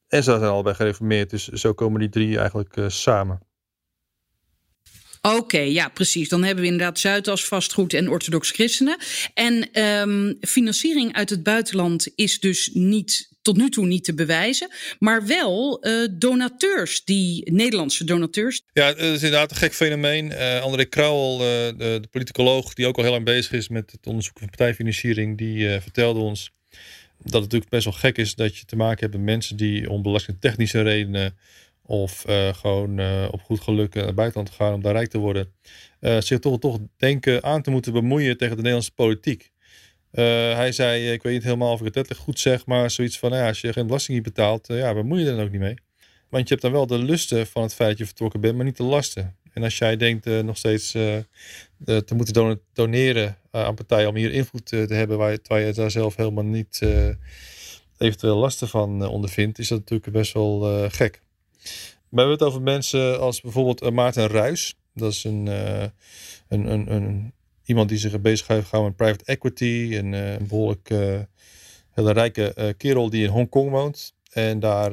en 0.09 0.23
ze 0.23 0.31
zijn 0.31 0.51
allebei 0.51 0.75
gereformeerd. 0.75 1.31
Dus 1.31 1.49
zo 1.49 1.73
komen 1.73 2.01
die 2.01 2.09
drie 2.09 2.39
eigenlijk 2.39 2.75
samen. 2.87 3.41
Oké, 5.23 5.59
ja, 5.59 5.89
precies. 5.89 6.29
Dan 6.29 6.43
hebben 6.43 6.65
we 6.65 6.71
inderdaad 6.71 6.99
Zuidas 6.99 7.45
vastgoed 7.45 7.95
en 7.95 8.11
orthodox 8.11 8.51
christenen. 8.51 8.97
En 9.35 9.83
um, 9.83 10.37
financiering 10.41 11.13
uit 11.15 11.31
het 11.31 11.43
buitenland 11.43 12.09
is 12.15 12.41
dus 12.41 12.71
niet 12.73 13.31
tot 13.43 13.57
nu 13.57 13.71
toe 13.71 13.87
niet 13.87 14.05
te 14.05 14.15
bewijzen, 14.15 14.69
maar 14.99 15.27
wel 15.27 15.87
uh, 15.87 16.09
donateurs, 16.11 17.05
die 17.05 17.53
Nederlandse 17.53 18.05
donateurs. 18.05 18.63
Ja, 18.73 18.87
het 18.87 18.99
is 18.99 19.23
inderdaad 19.23 19.51
een 19.51 19.57
gek 19.57 19.75
fenomeen. 19.75 20.31
Uh, 20.31 20.61
André 20.61 20.85
Krauwel, 20.85 21.33
uh, 21.35 21.47
de, 21.47 21.99
de, 22.01 22.09
politicoloog 22.11 22.75
die 22.75 22.87
ook 22.87 22.97
al 22.97 23.03
heel 23.03 23.13
lang 23.13 23.25
bezig 23.25 23.53
is 23.53 23.69
met 23.69 23.93
het 23.93 24.07
onderzoek 24.07 24.39
van 24.39 24.49
partijfinanciering, 24.49 25.39
die 25.39 25.81
vertelde 25.81 26.21
ons 26.21 26.51
dat 27.19 27.33
het 27.33 27.43
natuurlijk 27.43 27.71
best 27.71 27.85
wel 27.85 27.93
gek 27.93 28.19
is 28.19 28.35
dat 28.35 28.57
je 28.57 28.65
te 28.65 28.77
maken 28.77 29.01
hebt 29.01 29.13
met 29.13 29.25
mensen 29.25 29.57
die 29.57 29.91
om 29.91 30.03
belastingtechnische 30.03 30.83
redenen 30.83 31.37
of 31.83 32.29
uh, 32.29 32.55
gewoon 32.55 33.01
uh, 33.01 33.29
op 33.31 33.43
goed 33.43 33.61
geluk 33.61 33.95
naar 33.95 34.07
het 34.07 34.15
buitenland 34.15 34.51
gaan 34.51 34.75
om 34.75 34.83
daar 34.83 34.93
rijk 34.93 35.09
te 35.09 35.19
worden. 35.19 35.53
Zich 36.19 36.39
toch, 36.39 36.59
toch 36.59 36.79
denken 36.97 37.43
aan 37.43 37.63
te 37.63 37.71
moeten 37.71 37.93
bemoeien 37.93 38.37
tegen 38.37 38.51
de 38.51 38.57
Nederlandse 38.57 38.95
politiek. 38.95 39.51
hij 40.11 40.73
zei, 40.73 41.13
ik 41.13 41.23
weet 41.23 41.33
niet 41.33 41.43
helemaal 41.43 41.73
of 41.73 41.79
ik 41.79 41.85
het 41.85 41.95
letterlijk 41.95 42.25
goed 42.25 42.39
zeg, 42.39 42.67
maar 42.67 42.91
zoiets 42.91 43.19
van, 43.19 43.31
nou 43.31 43.43
ja, 43.43 43.49
als 43.49 43.61
je 43.61 43.73
geen 43.73 43.87
belasting 43.87 44.17
niet 44.17 44.35
betaalt, 44.35 44.67
ja, 44.67 44.95
bemoei 44.95 45.23
je 45.23 45.29
er 45.29 45.37
dan 45.37 45.45
ook 45.45 45.51
niet 45.51 45.61
mee. 45.61 45.75
Want 46.29 46.43
je 46.43 46.51
hebt 46.51 46.61
dan 46.61 46.73
wel 46.73 46.87
de 46.87 46.99
lusten 46.99 47.47
van 47.47 47.63
het 47.63 47.75
feit 47.75 47.89
dat 47.89 47.99
je 47.99 48.05
vertrokken 48.07 48.41
bent, 48.41 48.57
maar 48.57 48.65
niet 48.65 48.77
de 48.77 48.83
lasten. 48.83 49.37
En 49.53 49.63
als 49.63 49.79
jij 49.79 49.97
denkt 49.97 50.25
nog 50.25 50.57
steeds 50.57 50.91
te 50.91 52.15
moeten 52.15 52.61
doneren 52.73 53.39
aan 53.51 53.75
partijen 53.75 54.09
om 54.09 54.17
hier 54.17 54.33
invloed 54.33 54.67
te 54.67 54.87
hebben, 54.89 55.19
waar 55.19 55.41
terwijl 55.41 55.67
je 55.67 55.73
daar 55.73 55.91
zelf 55.91 56.17
helemaal 56.17 56.45
niet 56.45 56.81
eventueel 57.99 58.37
lasten 58.37 58.69
van 58.69 59.07
ondervindt, 59.07 59.59
is 59.59 59.69
dat 59.69 59.79
natuurlijk 59.79 60.13
best 60.13 60.33
wel 60.33 60.89
gek. 60.91 61.22
We 62.13 62.19
hebben 62.19 62.39
het 62.39 62.43
over 62.43 62.63
mensen 62.63 63.21
als 63.21 63.41
bijvoorbeeld 63.41 63.83
uh, 63.83 63.91
Maarten 63.91 64.27
Ruis. 64.27 64.75
Dat 64.95 65.13
is 65.13 65.25
een, 65.25 65.47
uh, 65.47 65.83
een, 66.49 66.67
een, 66.73 66.93
een, 66.93 67.33
iemand 67.65 67.89
die 67.89 67.99
zich 67.99 68.21
bezig 68.21 68.47
heeft 68.47 68.73
met 68.73 68.97
private 68.97 69.25
equity. 69.25 69.91
Een, 69.93 70.13
uh, 70.13 70.33
een 70.33 70.47
behoorlijk 70.47 70.89
hele 71.91 72.13
rijke 72.13 72.75
kerel 72.77 73.11
die 73.11 73.25
in 73.25 73.31
Hongkong 73.31 73.71
woont. 73.71 74.15
En 74.33 74.61
daar 74.61 74.93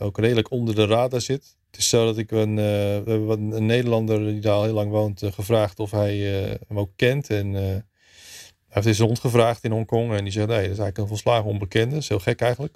ook 0.00 0.18
redelijk 0.18 0.50
onder 0.50 0.74
de 0.74 0.86
radar 0.86 1.20
zit. 1.20 1.56
Het 1.70 1.80
is 1.80 1.88
zo 1.88 2.04
dat 2.04 2.18
ik 2.18 2.30
een, 2.30 2.54
we 2.54 3.02
hebben 3.06 3.50
een 3.50 3.66
Nederlander 3.66 4.18
die 4.18 4.40
daar 4.40 4.52
al 4.52 4.64
heel 4.64 4.72
lang 4.72 4.90
woont 4.90 5.22
gevraagd 5.24 5.78
of 5.78 5.90
hij 5.90 6.16
hem 6.68 6.78
ook 6.78 6.90
kent. 6.96 7.30
En 7.30 7.52
hij 7.52 7.82
heeft 8.68 8.86
eens 8.86 8.98
rondgevraagd 8.98 9.64
in 9.64 9.70
Hongkong. 9.70 10.12
En 10.12 10.24
die 10.24 10.32
zegt 10.32 10.46
nee, 10.46 10.56
dat 10.56 10.70
is 10.70 10.78
eigenlijk 10.78 10.98
een 10.98 11.06
volslagen 11.06 11.50
onbekende. 11.50 11.94
Dat 11.94 12.02
is 12.02 12.08
heel 12.08 12.18
gek 12.18 12.40
eigenlijk. 12.40 12.74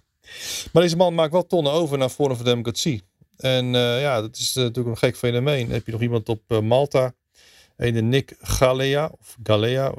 Maar 0.72 0.82
deze 0.82 0.96
man 0.96 1.14
maakt 1.14 1.32
wel 1.32 1.46
tonnen 1.46 1.72
over 1.72 1.98
naar 1.98 2.08
Forum 2.08 2.36
for 2.36 2.44
Democracy. 2.44 3.00
En 3.36 3.64
uh, 3.64 4.00
ja, 4.00 4.20
dat 4.20 4.36
is 4.36 4.56
uh, 4.56 4.62
natuurlijk 4.62 4.88
een 4.88 5.08
gek 5.08 5.16
fenomeen. 5.16 5.70
heb 5.70 5.86
je 5.86 5.92
nog 5.92 6.00
iemand 6.00 6.28
op 6.28 6.42
uh, 6.48 6.60
Malta, 6.60 7.14
een 7.76 8.08
Nick 8.08 8.36
Galea, 8.40 9.10
of 9.20 9.36
Galea. 9.42 9.94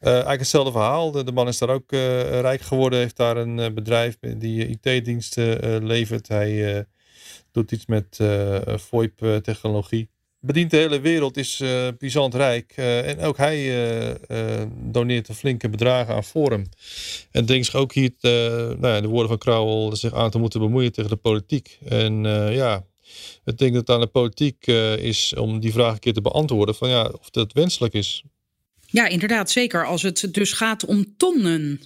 eigenlijk 0.00 0.38
hetzelfde 0.38 0.72
verhaal. 0.72 1.10
De, 1.10 1.24
de, 1.24 1.32
man 1.32 1.48
is 1.48 1.58
daar 1.58 1.68
ook 1.68 1.90
rijk 1.90 2.60
geworden, 2.60 2.98
heeft 2.98 3.16
daar 3.16 3.36
een 3.36 3.74
bedrijf 3.74 4.18
die 4.20 4.66
IT-diensten 4.66 5.84
levert. 5.86 6.28
Hij 6.28 6.86
doet 7.52 7.72
iets 7.72 7.86
met 7.86 8.18
VoIP-technologie 8.64 10.10
bedient 10.40 10.70
de 10.70 10.76
hele 10.76 11.00
wereld, 11.00 11.36
is 11.36 11.60
uh, 11.60 11.88
rijk. 12.30 12.72
Uh, 12.76 13.08
en 13.08 13.20
ook 13.20 13.36
hij 13.36 13.58
uh, 14.28 14.62
doneert 14.74 15.28
een 15.28 15.34
flinke 15.34 15.68
bedragen 15.68 16.14
aan 16.14 16.24
Forum. 16.24 16.68
En 17.30 17.46
denkt 17.46 17.66
zich 17.66 17.74
ook 17.74 17.92
hier, 17.92 18.10
nou 18.20 18.86
ja, 18.86 19.00
de 19.00 19.08
woorden 19.08 19.28
van 19.28 19.38
Krauwel, 19.38 19.96
zich 19.96 20.14
aan 20.14 20.30
te 20.30 20.38
moeten 20.38 20.60
bemoeien 20.60 20.92
tegen 20.92 21.10
de 21.10 21.16
politiek. 21.16 21.78
En 21.84 22.22
ja, 22.52 22.84
ik 23.44 23.58
denk 23.58 23.72
dat 23.72 23.86
het 23.86 23.90
aan 23.90 24.00
de 24.00 24.06
politiek 24.06 24.66
is 25.00 25.34
om 25.34 25.60
die 25.60 25.72
vraag 25.72 25.92
een 25.92 25.98
keer 25.98 26.12
te 26.12 26.20
beantwoorden: 26.20 26.74
van 26.74 26.88
ja, 26.88 27.12
of 27.20 27.30
dat 27.30 27.52
wenselijk 27.52 27.94
is. 27.94 28.22
Ja, 28.86 29.06
inderdaad, 29.06 29.50
zeker. 29.50 29.86
Als 29.86 30.02
het 30.02 30.28
dus 30.30 30.52
gaat 30.52 30.84
om 30.84 31.14
tonnen. 31.16 31.80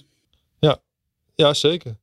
Ja, 1.35 1.53
zeker. 1.53 1.95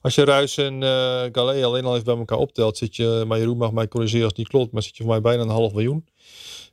Als 0.00 0.14
je 0.14 0.24
Ruis 0.24 0.56
en 0.56 0.74
uh, 0.74 1.22
Galé 1.32 1.64
alleen 1.64 1.84
al 1.84 1.92
even 1.92 2.04
bij 2.04 2.16
elkaar 2.16 2.38
optelt, 2.38 2.76
zit 2.76 2.96
je, 2.96 3.24
maar 3.26 3.38
Jeroen 3.38 3.56
mag 3.56 3.72
mij 3.72 3.88
corrigeren 3.88 4.22
als 4.22 4.32
het 4.32 4.38
niet 4.38 4.48
klopt, 4.48 4.72
maar 4.72 4.82
zit 4.82 4.96
je 4.96 5.02
voor 5.02 5.12
mij 5.12 5.20
bijna 5.20 5.42
een 5.42 5.48
half 5.48 5.72
miljoen. 5.72 6.06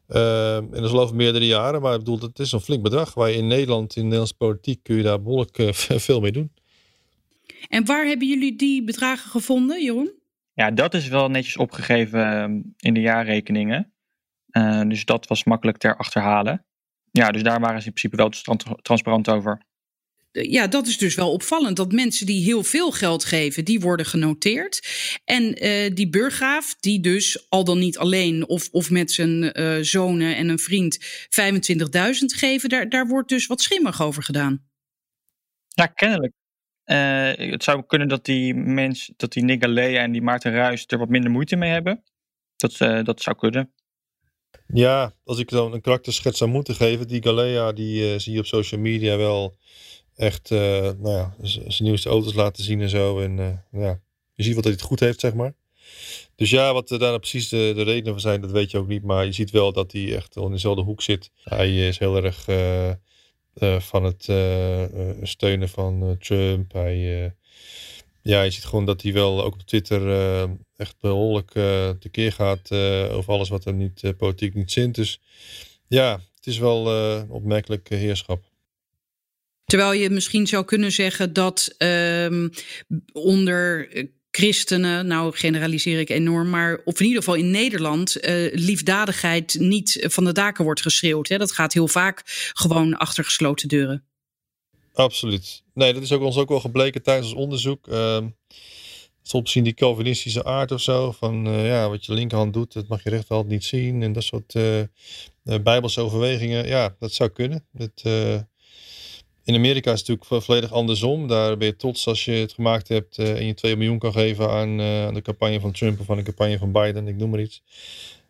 Uh, 0.10 0.56
en 0.56 0.70
dat 0.70 0.84
is 0.84 0.92
over 0.92 1.16
meerdere 1.16 1.46
jaren, 1.46 1.82
maar 1.82 1.94
ik 1.94 2.00
bedoel, 2.00 2.20
het 2.20 2.40
is 2.40 2.52
een 2.52 2.60
flink 2.60 2.84
bedrag. 2.84 3.14
Waar 3.14 3.30
je 3.30 3.36
in 3.36 3.48
Nederland, 3.48 3.90
in 3.90 3.96
de 3.96 4.02
Nederlandse 4.02 4.38
politiek, 4.38 4.84
kun 4.84 4.96
je 4.96 5.04
daar 5.04 5.22
behoorlijk 5.22 5.58
uh, 5.58 5.72
veel 6.08 6.20
mee 6.20 6.32
doen. 6.32 6.52
En 7.68 7.86
waar 7.86 8.06
hebben 8.06 8.28
jullie 8.28 8.56
die 8.56 8.84
bedragen 8.84 9.30
gevonden, 9.30 9.84
Jeroen? 9.84 10.12
Ja, 10.54 10.72
dat 10.72 10.94
is 10.94 11.08
wel 11.08 11.30
netjes 11.30 11.58
opgegeven 11.58 12.26
ehm, 12.26 12.62
in 12.78 12.94
de 12.94 13.00
jaarrekeningen. 13.00 13.94
dus 14.88 15.06
dat 15.06 15.28
was 15.28 15.44
makkelijk 15.44 15.78
ter 15.78 15.98
achterhalen. 15.98 16.66
Ja, 17.12 17.32
dus 17.32 17.44
daar 17.44 17.60
waren 17.60 17.82
ze 17.82 17.88
in 17.88 17.94
principe 17.94 18.16
wel 18.16 18.58
transparant 18.82 19.30
over 19.30 19.62
ja, 20.34 20.68
dat 20.68 20.88
is 20.88 20.98
dus 20.98 21.16
wel 21.16 21.32
opvallend. 21.32 21.78
Dat 21.78 21.92
mensen 21.92 22.26
die 22.26 22.44
heel 22.44 22.64
veel 22.64 22.92
geld 22.92 23.24
geven, 23.26 23.66
die 23.66 23.80
worden 23.80 24.06
genoteerd. 24.06 24.88
En 25.26 25.66
uh, 25.66 25.96
die 25.96 26.10
burggraaf, 26.10 26.76
die 26.80 27.00
dus 27.00 27.46
al 27.50 27.64
dan 27.64 27.80
niet 27.80 27.98
alleen 27.98 28.48
of, 28.48 28.70
of 28.72 28.90
met 28.90 29.12
zijn 29.12 29.60
uh, 29.60 29.78
zonen 29.82 30.36
en 30.36 30.50
een 30.50 30.60
vriend 30.60 31.00
25.000 31.00 31.00
geven, 32.26 32.70
daar, 32.70 32.90
daar 32.90 33.08
wordt 33.08 33.30
dus 33.30 33.48
wat 33.48 33.62
schimmig 33.62 34.02
over 34.02 34.24
gedaan. 34.24 34.64
Ja, 35.68 35.86
kennelijk. 35.86 36.34
Uh, 36.86 37.52
het 37.52 37.64
zou 37.64 37.84
kunnen 37.86 38.08
dat 38.08 38.26
die 38.26 38.54
mensen, 38.54 39.14
dat 39.18 39.34
die 39.34 39.44
Nick 39.44 39.64
en 39.64 40.12
die 40.12 40.22
Maarten 40.22 40.52
Ruis 40.52 40.84
er 40.88 40.98
wat 40.98 41.10
minder 41.10 41.32
moeite 41.32 41.56
mee 41.56 41.72
hebben. 41.72 42.04
Dat, 42.56 42.78
dat 43.06 43.22
zou 43.22 43.36
kunnen. 43.36 43.74
Ja, 44.68 45.14
als 45.24 45.40
ik 45.40 45.50
dan 45.50 45.74
een 45.74 45.82
karakterschets 45.82 46.38
zou 46.38 46.50
moeten 46.50 46.76
geven, 46.76 47.08
die 47.08 47.24
Galea, 47.24 47.72
die 47.72 48.20
zie 48.20 48.34
je 48.34 48.40
op 48.40 48.46
social 48.46 48.82
media 48.82 49.18
wel 49.18 49.58
echt 50.16 50.52
uh, 50.52 50.60
nou 50.82 51.10
ja, 51.10 51.36
zijn 51.42 51.74
nieuwste 51.78 52.10
auto's 52.10 52.34
laten 52.34 52.64
zien 52.64 52.82
en 52.82 52.90
zo. 52.90 53.20
En 53.20 53.38
uh, 53.38 53.82
ja, 53.84 54.00
je 54.34 54.44
ziet 54.44 54.56
wat 54.56 54.64
hij 54.64 54.74
het 54.74 54.82
goed 54.82 55.00
heeft, 55.00 55.20
zeg 55.20 55.34
maar. 55.34 55.54
Dus 56.36 56.50
ja, 56.50 56.74
wat 56.74 56.88
daar 56.88 57.00
nou 57.00 57.20
precies 57.20 57.50
de, 57.50 57.72
de 57.76 57.84
redenen 57.84 58.12
van 58.12 58.22
zijn, 58.22 58.42
dat 58.42 58.52
weet 58.52 58.72
je 58.72 58.78
ook 58.78 58.88
niet. 58.88 59.04
Maar 59.04 59.26
je 59.26 59.32
ziet 59.32 59.52
wel 59.52 59.74
dat 59.74 59.92
hij 59.92 60.16
echt 60.16 60.36
in 60.36 60.52
dezelfde 60.52 60.82
hoek 60.82 61.02
zit. 61.02 61.32
Hij 61.44 61.88
is 61.88 61.98
heel 61.98 62.24
erg 62.24 62.48
uh, 62.48 63.80
van 63.80 64.04
het 64.04 64.24
steunen 65.22 65.70
van 65.70 66.18
Trump. 66.20 66.74
Hij, 66.74 67.34
ja, 68.22 68.42
je 68.42 68.52
ziet 68.52 68.66
gewoon 68.66 68.86
dat 68.86 69.02
hij 69.02 69.14
wel 69.14 69.44
ook 69.44 69.54
op 69.54 69.62
Twitter 69.62 70.02
echt 70.76 70.96
behoorlijk 71.00 71.52
tekeer 72.00 72.32
gaat 72.32 72.72
over 73.12 73.34
alles 73.34 73.50
wat 73.50 73.64
hem 73.64 73.78
niet 73.78 74.14
politiek 74.18 74.54
niet 74.54 74.72
zint. 74.72 74.96
Dus 74.96 75.20
ja, 75.88 76.20
het 76.36 76.48
is 76.48 76.58
wel 76.58 76.92
een 76.92 77.30
opmerkelijk 77.30 77.90
heerschap. 77.90 78.53
Terwijl 79.66 79.94
je 79.94 80.10
misschien 80.10 80.48
zou 80.48 80.66
kunnen 80.66 80.92
zeggen 80.92 81.34
dat 81.34 81.76
um, 81.78 82.50
onder 83.12 83.90
christenen, 84.32 85.08
nou 85.08 85.36
generaliseer 85.36 86.00
ik 86.00 86.10
enorm, 86.10 86.50
maar 86.50 86.82
of 86.86 87.00
in 87.00 87.06
ieder 87.06 87.24
geval 87.24 87.38
in 87.38 87.52
Nederland 87.52 88.26
uh, 88.26 88.54
liefdadigheid 88.54 89.56
niet 89.60 90.06
van 90.10 90.24
de 90.24 90.32
daken 90.32 90.64
wordt 90.64 90.82
geschreeuwd. 90.82 91.28
Hè? 91.28 91.38
Dat 91.38 91.52
gaat 91.52 91.74
heel 91.74 91.88
vaak 91.88 92.22
gewoon 92.54 92.98
achter 92.98 93.24
gesloten 93.24 93.68
deuren. 93.68 94.06
Absoluut. 94.94 95.64
Nee, 95.74 95.94
dat 95.94 96.04
is 96.04 96.12
ook 96.12 96.22
ons 96.22 96.38
ook 96.38 96.50
wel 96.50 96.60
gebleken 96.60 97.02
tijdens 97.02 97.28
ons 97.28 97.42
onderzoek. 97.42 97.88
Uh, 97.88 98.26
soms 99.22 99.52
zien 99.52 99.64
die 99.64 99.74
Calvinistische 99.74 100.44
aard 100.44 100.72
of 100.72 100.82
zo. 100.82 101.12
Van 101.12 101.48
uh, 101.48 101.68
ja, 101.68 101.90
wat 101.90 102.06
je 102.06 102.14
linkerhand 102.14 102.54
doet, 102.54 102.74
dat 102.74 102.88
mag 102.88 103.04
je 103.04 103.10
rechterhand 103.10 103.48
niet 103.48 103.64
zien. 103.64 104.04
En 104.04 104.14
dat 104.14 104.24
soort 104.24 104.54
bijbelse 105.64 106.02
overwegingen. 106.02 106.68
Ja, 106.68 106.96
dat 107.00 107.14
zou 107.14 107.30
kunnen. 107.30 107.66
Dat, 107.72 108.02
In 109.44 109.56
Amerika 109.56 109.92
is 109.92 110.00
het 110.00 110.08
natuurlijk 110.08 110.46
volledig 110.46 110.72
andersom. 110.72 111.28
Daar 111.28 111.58
ben 111.58 111.68
je 111.68 111.76
trots 111.76 112.08
als 112.08 112.26
je 112.26 112.32
het 112.32 112.54
gemaakt 112.54 112.88
hebt 112.88 113.18
en 113.18 113.46
je 113.46 113.54
2 113.54 113.76
miljoen 113.76 114.00
kan 114.00 114.12
geven 114.12 114.50
aan, 114.50 114.82
aan, 114.82 115.14
de 115.14 115.22
campagne 115.22 115.60
van 115.60 115.72
Trump 115.72 116.00
of 116.00 116.10
aan 116.10 116.18
de 116.18 116.24
campagne 116.24 116.58
van 116.58 116.72
Biden, 116.72 117.08
ik 117.08 117.16
noem 117.16 117.30
maar 117.30 117.42
iets. 117.42 117.64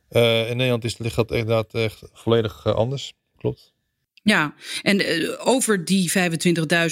in 0.10 0.58
Nederland 0.58 0.84
is, 0.84 0.98
ligt 0.98 1.16
dat 1.16 1.32
inderdaad 1.32 1.74
echt 1.74 2.02
volledig 2.14 2.66
anders. 2.66 3.14
Klopt. 3.38 3.74
Ja, 4.24 4.54
en 4.82 5.02
uh, 5.02 5.48
over 5.48 5.86
die 5.86 6.12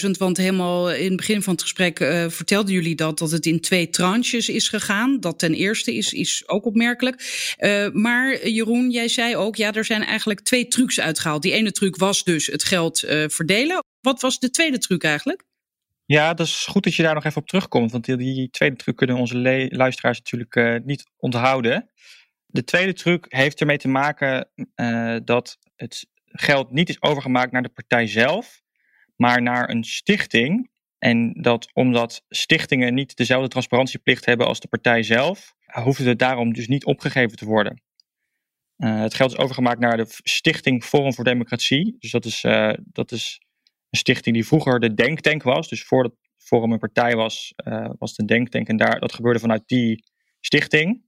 25.000, 0.06 0.10
want 0.18 0.38
helemaal 0.38 0.92
in 0.92 1.08
het 1.08 1.16
begin 1.16 1.42
van 1.42 1.54
het 1.54 1.62
gesprek 1.62 2.00
uh, 2.00 2.26
vertelden 2.30 2.74
jullie 2.74 2.96
dat, 2.96 3.18
dat 3.18 3.32
het 3.32 3.46
in 3.46 3.60
twee 3.60 3.90
tranches 3.90 4.50
is 4.50 4.70
gegaan. 4.70 5.20
Dat 5.20 5.40
ten 5.40 5.54
eerste 5.54 5.96
is, 5.96 6.14
is 6.14 6.44
ook 6.46 6.66
opmerkelijk. 6.66 7.56
Uh, 7.60 7.90
maar 7.92 8.50
Jeroen, 8.50 8.90
jij 8.90 9.08
zei 9.08 9.36
ook, 9.36 9.56
ja, 9.56 9.74
er 9.74 9.86
zijn 9.86 10.04
eigenlijk 10.04 10.40
twee 10.42 10.68
trucs 10.68 11.00
uitgehaald. 11.00 11.42
Die 11.42 11.52
ene 11.52 11.72
truc 11.72 11.96
was 11.96 12.24
dus 12.24 12.48
het 12.48 12.64
geld 12.64 13.04
verdelen. 13.28 13.84
Wat 14.02 14.22
was 14.22 14.40
de 14.40 14.50
tweede 14.50 14.78
truc 14.78 15.04
eigenlijk? 15.04 15.44
Ja, 16.06 16.34
dat 16.34 16.48
is 16.48 16.66
goed 16.66 16.84
dat 16.84 16.96
je 16.96 17.04
daar 17.04 17.14
nog 17.14 17.24
even 17.24 17.42
op 17.42 17.48
terugkomt. 17.48 17.92
Want 17.92 18.06
die, 18.06 18.50
tweede 18.50 18.76
truc 18.76 18.96
kunnen 18.96 19.16
onze 19.16 19.38
luisteraars 19.70 20.18
natuurlijk 20.18 20.86
niet 20.86 21.04
onthouden. 21.18 21.90
De 22.46 22.64
tweede 22.64 22.94
truc 22.94 23.26
heeft 23.30 23.60
ermee 23.60 23.78
te 23.78 23.88
maken 23.88 24.50
dat 25.26 25.58
het 25.76 26.08
geld 26.26 26.72
niet 26.72 26.90
is 26.90 27.02
overgemaakt 27.02 27.52
naar 27.52 27.62
de 27.62 27.70
partij 27.70 28.08
zelf, 28.08 28.62
maar 29.16 29.42
naar 29.42 29.70
een 29.70 29.84
stichting. 29.84 30.70
En 30.98 31.34
dat 31.42 31.70
omdat 31.74 32.24
stichtingen 32.30 32.94
niet 32.94 33.16
dezelfde 33.16 33.48
transparantieplicht 33.48 34.26
hebben 34.26 34.48
als 34.48 34.60
de 34.60 34.68
partij 34.68 35.04
zelf, 35.04 35.56
hoeft 35.66 36.00
het 36.00 36.20
daarom 36.20 36.54
dus 36.54 36.68
niet 36.68 36.86
opgegeven 36.86 37.38
te 37.38 37.46
worden. 37.46 37.82
Uh, 38.78 39.02
het 39.02 39.14
geld 39.14 39.32
is 39.32 39.38
overgemaakt 39.38 39.80
naar 39.80 39.98
de 39.98 40.06
Stichting 40.08 40.84
Forum 40.84 41.14
voor 41.14 41.24
Democratie. 41.24 41.96
Dus 42.00 42.12
dat 42.12 42.26
is, 42.26 42.42
dat 42.84 43.12
is 43.12 43.42
een 43.92 44.00
stichting 44.00 44.36
die 44.36 44.48
vroeger 44.48 44.80
de 44.80 44.94
Denktank 44.94 45.44
was. 45.44 45.70
Dus 45.70 45.84
voordat 45.84 46.14
Forum 46.38 46.72
een 46.72 46.80
partij 46.80 47.16
was, 47.16 47.54
uh, 47.68 47.90
was 47.98 48.10
het 48.10 48.20
een 48.20 48.26
Denktank. 48.26 48.68
En 48.68 48.78
daar, 48.78 49.00
dat 49.00 49.14
gebeurde 49.14 49.40
vanuit 49.40 49.64
die 49.66 50.04
stichting. 50.40 51.04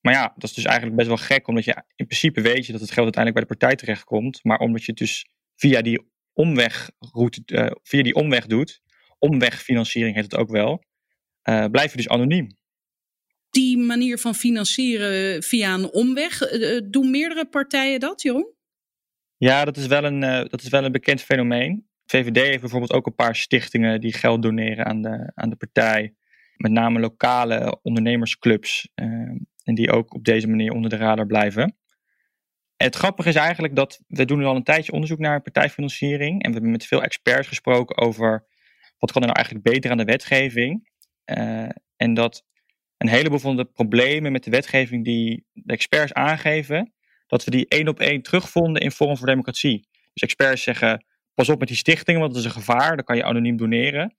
Maar 0.00 0.12
ja, 0.12 0.32
dat 0.34 0.50
is 0.50 0.54
dus 0.54 0.64
eigenlijk 0.64 0.96
best 0.96 1.08
wel 1.08 1.16
gek, 1.16 1.48
omdat 1.48 1.64
je 1.64 1.82
in 1.96 2.06
principe 2.06 2.40
weet 2.40 2.66
je 2.66 2.72
dat 2.72 2.80
het 2.80 2.90
geld 2.90 3.04
uiteindelijk 3.04 3.46
bij 3.46 3.56
de 3.56 3.58
partij 3.58 3.76
terechtkomt. 3.76 4.44
Maar 4.44 4.58
omdat 4.58 4.84
je 4.84 4.90
het 4.90 5.00
dus 5.00 5.26
via 5.54 5.82
die 5.82 6.10
omwegroute, 6.32 7.42
uh, 7.46 7.70
via 7.82 8.02
die 8.02 8.14
omweg 8.14 8.46
doet, 8.46 8.80
omwegfinanciering 9.18 10.14
heet 10.14 10.24
het 10.24 10.36
ook 10.36 10.50
wel, 10.50 10.84
uh, 11.48 11.64
blijf 11.64 11.90
je 11.90 11.96
dus 11.96 12.08
anoniem. 12.08 12.46
Die 13.50 13.78
manier 13.78 14.18
van 14.18 14.34
financieren 14.34 15.42
via 15.42 15.74
een 15.74 15.92
omweg, 15.92 16.52
uh, 16.52 16.80
doen 16.90 17.10
meerdere 17.10 17.48
partijen 17.48 18.00
dat, 18.00 18.22
Jeroen? 18.22 18.52
Ja, 19.36 19.64
dat 19.64 19.76
is 19.76 19.86
wel 19.86 20.04
een, 20.04 20.20
dat 20.20 20.62
is 20.62 20.68
wel 20.68 20.84
een 20.84 20.92
bekend 20.92 21.22
fenomeen. 21.22 21.90
VVD 22.12 22.36
heeft 22.36 22.60
bijvoorbeeld 22.60 22.92
ook 22.92 23.06
een 23.06 23.14
paar 23.14 23.36
stichtingen 23.36 24.00
die 24.00 24.12
geld 24.12 24.42
doneren 24.42 24.86
aan 24.86 25.02
de, 25.02 25.32
aan 25.34 25.50
de 25.50 25.56
partij. 25.56 26.14
Met 26.56 26.72
name 26.72 27.00
lokale 27.00 27.78
ondernemersclubs. 27.82 28.88
En 29.64 29.74
die 29.74 29.92
ook 29.92 30.14
op 30.14 30.24
deze 30.24 30.48
manier 30.48 30.72
onder 30.72 30.90
de 30.90 30.96
radar 30.96 31.26
blijven. 31.26 31.76
Het 32.76 32.96
grappige 32.96 33.28
is 33.28 33.34
eigenlijk 33.34 33.76
dat 33.76 34.00
we 34.06 34.24
doen 34.24 34.44
al 34.44 34.56
een 34.56 34.62
tijdje 34.62 34.92
onderzoek 34.92 35.18
naar 35.18 35.42
partijfinanciering. 35.42 36.42
En 36.42 36.48
we 36.48 36.52
hebben 36.52 36.70
met 36.70 36.86
veel 36.86 37.02
experts 37.02 37.48
gesproken 37.48 37.96
over 37.96 38.46
wat 38.98 39.12
kan 39.12 39.20
er 39.20 39.28
nou 39.28 39.38
eigenlijk 39.38 39.64
beter 39.64 39.90
aan 39.90 39.96
de 39.96 40.04
wetgeving. 40.04 40.88
Uh, 41.26 41.68
en 41.96 42.14
dat 42.14 42.44
een 42.96 43.08
heleboel 43.08 43.38
van 43.38 43.56
de 43.56 43.64
problemen 43.64 44.32
met 44.32 44.44
de 44.44 44.50
wetgeving 44.50 45.04
die 45.04 45.46
de 45.52 45.72
experts 45.72 46.12
aangeven, 46.12 46.92
dat 47.26 47.44
we 47.44 47.50
die 47.50 47.68
één 47.68 47.88
op 47.88 48.00
één 48.00 48.22
terugvonden 48.22 48.82
in 48.82 48.90
Forum 48.90 49.16
voor 49.16 49.26
Democratie. 49.26 49.88
Dus 50.12 50.22
experts 50.22 50.62
zeggen, 50.62 51.04
pas 51.34 51.48
op 51.48 51.58
met 51.58 51.68
die 51.68 51.76
stichtingen, 51.76 52.20
want 52.20 52.32
dat 52.32 52.42
is 52.42 52.48
een 52.48 52.54
gevaar, 52.54 52.96
dan 52.96 53.04
kan 53.04 53.16
je 53.16 53.24
anoniem 53.24 53.56
doneren. 53.56 54.16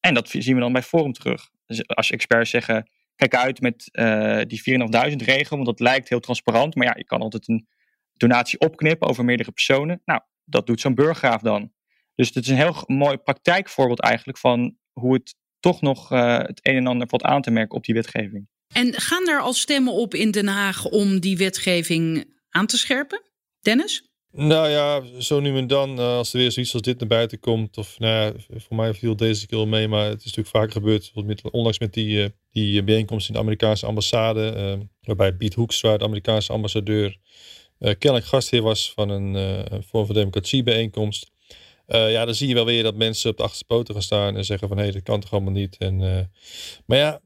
En 0.00 0.14
dat 0.14 0.28
zien 0.28 0.54
we 0.54 0.60
dan 0.60 0.72
bij 0.72 0.82
Forum 0.82 1.12
terug. 1.12 1.50
Dus 1.66 1.86
als 1.86 2.10
experts 2.10 2.50
zeggen, 2.50 2.90
kijk 3.14 3.34
uit 3.34 3.60
met 3.60 3.88
uh, 3.92 4.40
die 4.46 4.80
4.500 5.10 5.16
regel, 5.16 5.56
want 5.56 5.66
dat 5.66 5.80
lijkt 5.80 6.08
heel 6.08 6.20
transparant. 6.20 6.74
Maar 6.74 6.86
ja, 6.86 6.94
je 6.96 7.04
kan 7.04 7.20
altijd 7.20 7.48
een 7.48 7.68
donatie 8.12 8.58
opknippen 8.58 9.08
over 9.08 9.24
meerdere 9.24 9.52
personen. 9.52 10.02
Nou, 10.04 10.20
dat 10.44 10.66
doet 10.66 10.80
zo'n 10.80 10.94
burggraaf 10.94 11.40
dan. 11.40 11.72
Dus 12.14 12.28
het 12.28 12.44
is 12.44 12.48
een 12.50 12.56
heel 12.56 12.82
mooi 12.86 13.16
praktijkvoorbeeld 13.16 14.00
eigenlijk 14.00 14.38
van 14.38 14.76
hoe 14.92 15.14
het 15.14 15.34
toch 15.60 15.80
nog 15.80 16.12
uh, 16.12 16.38
het 16.38 16.60
een 16.62 16.76
en 16.76 16.86
ander 16.86 17.08
valt 17.08 17.22
aan 17.22 17.42
te 17.42 17.50
merken 17.50 17.76
op 17.76 17.84
die 17.84 17.94
wetgeving. 17.94 18.48
En 18.74 19.00
gaan 19.00 19.24
daar 19.24 19.40
al 19.40 19.52
stemmen 19.52 19.92
op 19.92 20.14
in 20.14 20.30
Den 20.30 20.46
Haag 20.46 20.84
om 20.84 21.20
die 21.20 21.36
wetgeving 21.36 22.34
aan 22.48 22.66
te 22.66 22.78
scherpen? 22.78 23.22
Dennis? 23.60 24.07
Nou 24.32 24.68
ja, 24.68 25.02
zo 25.18 25.40
nu 25.40 25.56
en 25.56 25.66
dan, 25.66 25.98
uh, 25.98 26.16
als 26.16 26.32
er 26.32 26.38
weer 26.38 26.52
zoiets 26.52 26.72
als 26.72 26.82
dit 26.82 26.98
naar 26.98 27.08
buiten 27.08 27.40
komt. 27.40 27.78
Of 27.78 27.98
nou 27.98 28.12
ja, 28.12 28.32
voor 28.56 28.76
mij 28.76 28.94
viel 28.94 29.16
deze 29.16 29.46
keer 29.46 29.68
mee, 29.68 29.88
maar 29.88 30.04
het 30.04 30.18
is 30.18 30.24
natuurlijk 30.24 30.56
vaak 30.56 30.72
gebeurd. 30.72 31.12
Onlangs 31.50 31.78
met 31.78 31.92
die, 31.92 32.18
uh, 32.18 32.26
die 32.50 32.82
bijeenkomst 32.82 33.28
in 33.28 33.34
de 33.34 33.40
Amerikaanse 33.40 33.86
ambassade. 33.86 34.54
Uh, 34.56 34.84
waarbij 35.02 35.32
Piet 35.32 35.54
Hoekstra, 35.54 35.96
de 35.96 36.04
Amerikaanse 36.04 36.52
ambassadeur, 36.52 37.16
kennelijk 37.78 38.24
gastheer 38.26 38.62
was 38.62 38.92
van 38.92 39.08
een 39.08 39.84
vorm 39.84 40.06
van 40.06 40.14
democratie-bijeenkomst. 40.14 41.30
ja, 41.86 42.24
dan 42.24 42.34
zie 42.34 42.48
je 42.48 42.54
wel 42.54 42.64
weer 42.64 42.82
dat 42.82 42.94
mensen 42.94 43.30
op 43.30 43.36
de 43.36 43.42
achterste 43.42 43.66
poten 43.66 43.94
gaan 43.94 44.02
staan 44.02 44.36
en 44.36 44.44
zeggen 44.44 44.68
van 44.68 44.76
hé, 44.76 44.82
hey, 44.82 44.92
dat 44.92 45.02
kan 45.02 45.20
toch 45.20 45.32
allemaal 45.32 45.52
niet. 45.52 45.76
En, 45.76 45.98
maar 46.86 46.98
ja, 46.98 47.20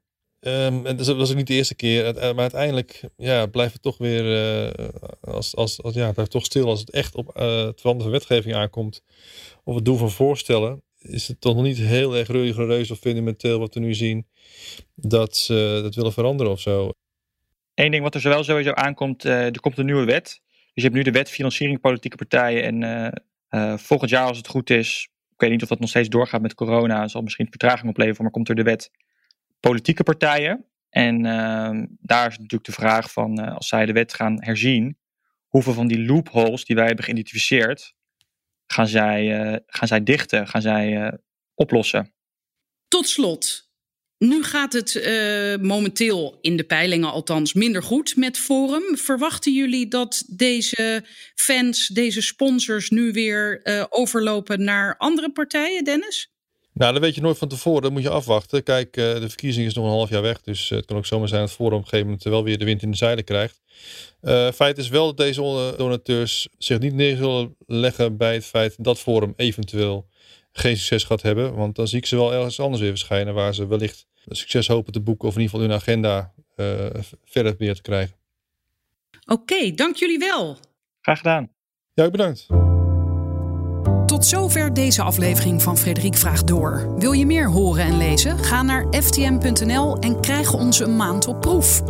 Um, 0.44 0.86
en 0.86 0.96
dat 0.96 1.06
was 1.06 1.30
ook 1.30 1.36
niet 1.36 1.46
de 1.46 1.54
eerste 1.54 1.74
keer. 1.74 2.14
Maar 2.14 2.38
uiteindelijk 2.38 3.00
ja, 3.16 3.46
blijft 3.46 3.72
het 3.72 3.82
toch 3.82 3.98
weer 3.98 4.24
uh, 4.24 4.88
als, 5.20 5.56
als, 5.56 5.80
blijft 5.92 6.30
toch 6.30 6.44
stil 6.44 6.68
als 6.68 6.80
het 6.80 6.90
echt 6.90 7.14
op 7.14 7.36
uh, 7.36 7.64
het 7.64 7.80
veranderen 7.80 8.12
van 8.12 8.20
wetgeving 8.20 8.54
aankomt. 8.54 9.02
Of 9.64 9.74
het 9.74 9.84
doen 9.84 9.98
van 9.98 10.10
voorstellen. 10.10 10.82
Is 10.98 11.28
het 11.28 11.40
toch 11.40 11.54
nog 11.54 11.64
niet 11.64 11.76
heel 11.76 12.16
erg 12.16 12.28
rigoureus 12.28 12.90
of 12.90 12.98
fundamenteel 12.98 13.58
wat 13.58 13.74
we 13.74 13.80
nu 13.80 13.94
zien. 13.94 14.26
Dat 14.94 15.36
ze 15.36 15.80
dat 15.82 15.94
willen 15.94 16.12
veranderen 16.12 16.52
of 16.52 16.60
zo. 16.60 16.90
Eén 17.74 17.90
ding 17.90 18.02
wat 18.02 18.14
er 18.14 18.22
wel 18.22 18.44
sowieso 18.44 18.72
aankomt. 18.72 19.24
Er 19.24 19.60
komt 19.60 19.78
een 19.78 19.86
nieuwe 19.86 20.04
wet. 20.04 20.40
Dus 20.52 20.70
je 20.74 20.82
hebt 20.82 20.94
nu 20.94 21.02
de 21.02 21.10
wet 21.10 21.30
financiering 21.30 21.80
politieke 21.80 22.16
partijen. 22.16 22.82
En 22.82 23.78
volgend 23.78 24.10
jaar 24.10 24.26
als 24.26 24.36
het 24.36 24.48
goed 24.48 24.70
is. 24.70 25.08
Ik 25.32 25.40
weet 25.40 25.50
niet 25.50 25.62
of 25.62 25.68
dat 25.68 25.80
nog 25.80 25.88
steeds 25.88 26.08
doorgaat 26.08 26.42
met 26.42 26.54
corona. 26.54 27.08
Zal 27.08 27.22
misschien 27.22 27.46
vertraging 27.50 27.88
opleveren. 27.88 28.22
Maar 28.22 28.32
komt 28.32 28.48
er 28.48 28.54
de 28.54 28.62
wet 28.62 28.90
politieke 29.62 30.02
partijen. 30.02 30.66
En 30.88 31.24
uh, 31.24 31.84
daar 32.00 32.28
is 32.28 32.38
natuurlijk 32.38 32.64
de 32.64 32.72
vraag 32.72 33.12
van, 33.12 33.40
uh, 33.40 33.54
als 33.54 33.68
zij 33.68 33.86
de 33.86 33.92
wet 33.92 34.14
gaan 34.14 34.36
herzien, 34.44 34.98
hoeveel 35.46 35.72
van 35.72 35.86
die 35.86 36.04
loopholes 36.04 36.64
die 36.64 36.76
wij 36.76 36.86
hebben 36.86 37.04
geïdentificeerd, 37.04 37.94
gaan 38.66 38.86
zij, 38.86 39.50
uh, 39.52 39.56
gaan 39.66 39.88
zij 39.88 40.02
dichten, 40.02 40.48
gaan 40.48 40.62
zij 40.62 41.02
uh, 41.02 41.12
oplossen? 41.54 42.14
Tot 42.88 43.08
slot, 43.08 43.70
nu 44.18 44.42
gaat 44.42 44.72
het 44.72 45.00
momenteel 45.60 46.38
in 46.40 46.56
de 46.56 46.64
peilingen 46.64 47.10
althans 47.10 47.52
minder 47.52 47.82
goed 47.82 48.16
met 48.16 48.38
Forum. 48.38 48.96
Verwachten 48.96 49.52
jullie 49.52 49.88
dat 49.88 50.24
deze 50.26 51.04
fans, 51.34 51.86
deze 51.86 52.22
sponsors 52.22 52.90
nu 52.90 53.12
weer 53.12 53.60
overlopen 53.88 54.64
naar 54.64 54.96
andere 54.96 55.32
partijen, 55.32 55.84
Dennis? 55.84 56.31
Nou, 56.74 56.92
dat 56.92 57.02
weet 57.02 57.14
je 57.14 57.20
nooit 57.20 57.38
van 57.38 57.48
tevoren. 57.48 57.82
Dat 57.82 57.92
moet 57.92 58.02
je 58.02 58.08
afwachten. 58.08 58.62
Kijk, 58.62 58.96
uh, 58.96 59.14
de 59.14 59.28
verkiezing 59.28 59.66
is 59.66 59.74
nog 59.74 59.84
een 59.84 59.90
half 59.90 60.10
jaar 60.10 60.22
weg. 60.22 60.40
Dus 60.40 60.70
uh, 60.70 60.78
het 60.78 60.86
kan 60.86 60.96
ook 60.96 61.06
zomaar 61.06 61.28
zijn 61.28 61.40
dat 61.40 61.52
Forum 61.52 61.72
op 61.72 61.82
een 61.82 61.88
gegeven 61.88 62.06
moment 62.06 62.24
wel 62.24 62.44
weer 62.44 62.58
de 62.58 62.64
wind 62.64 62.82
in 62.82 62.90
de 62.90 62.96
zeilen 62.96 63.24
krijgt. 63.24 63.60
Uh, 64.22 64.50
feit 64.50 64.78
is 64.78 64.88
wel 64.88 65.06
dat 65.06 65.16
deze 65.16 65.74
donateurs 65.76 66.48
zich 66.58 66.78
niet 66.78 66.94
neer 66.94 67.16
zullen 67.16 67.56
leggen 67.66 68.16
bij 68.16 68.34
het 68.34 68.44
feit 68.44 68.84
dat 68.84 68.98
Forum 68.98 69.32
eventueel 69.36 70.06
geen 70.52 70.76
succes 70.76 71.04
gaat 71.04 71.22
hebben. 71.22 71.54
Want 71.54 71.76
dan 71.76 71.88
zie 71.88 71.98
ik 71.98 72.06
ze 72.06 72.16
wel 72.16 72.34
ergens 72.34 72.60
anders 72.60 72.80
weer 72.82 72.90
verschijnen 72.90 73.34
waar 73.34 73.54
ze 73.54 73.66
wellicht 73.66 74.06
succes 74.28 74.66
hopen 74.66 74.92
te 74.92 75.00
boeken. 75.00 75.28
Of 75.28 75.34
in 75.34 75.40
ieder 75.40 75.54
geval 75.54 75.70
hun 75.70 75.78
agenda 75.80 76.32
verder 77.24 77.54
weer 77.58 77.74
te 77.74 77.82
krijgen. 77.82 78.16
Oké, 79.26 79.32
okay, 79.32 79.74
dank 79.74 79.96
jullie 79.96 80.18
wel. 80.18 80.56
Graag 81.00 81.18
gedaan. 81.18 81.50
Ja, 81.94 82.10
bedankt. 82.10 82.61
Zover 84.24 84.74
deze 84.74 85.02
aflevering 85.02 85.62
van 85.62 85.78
Frederik 85.78 86.16
Vraagt 86.16 86.46
Door. 86.46 86.94
Wil 86.98 87.12
je 87.12 87.26
meer 87.26 87.50
horen 87.50 87.84
en 87.84 87.96
lezen? 87.96 88.38
Ga 88.38 88.62
naar 88.62 88.86
ftm.nl 88.90 89.98
en 89.98 90.20
krijg 90.20 90.52
onze 90.52 90.84
een 90.84 90.96
maand 90.96 91.26
op 91.26 91.40
proef. 91.40 91.82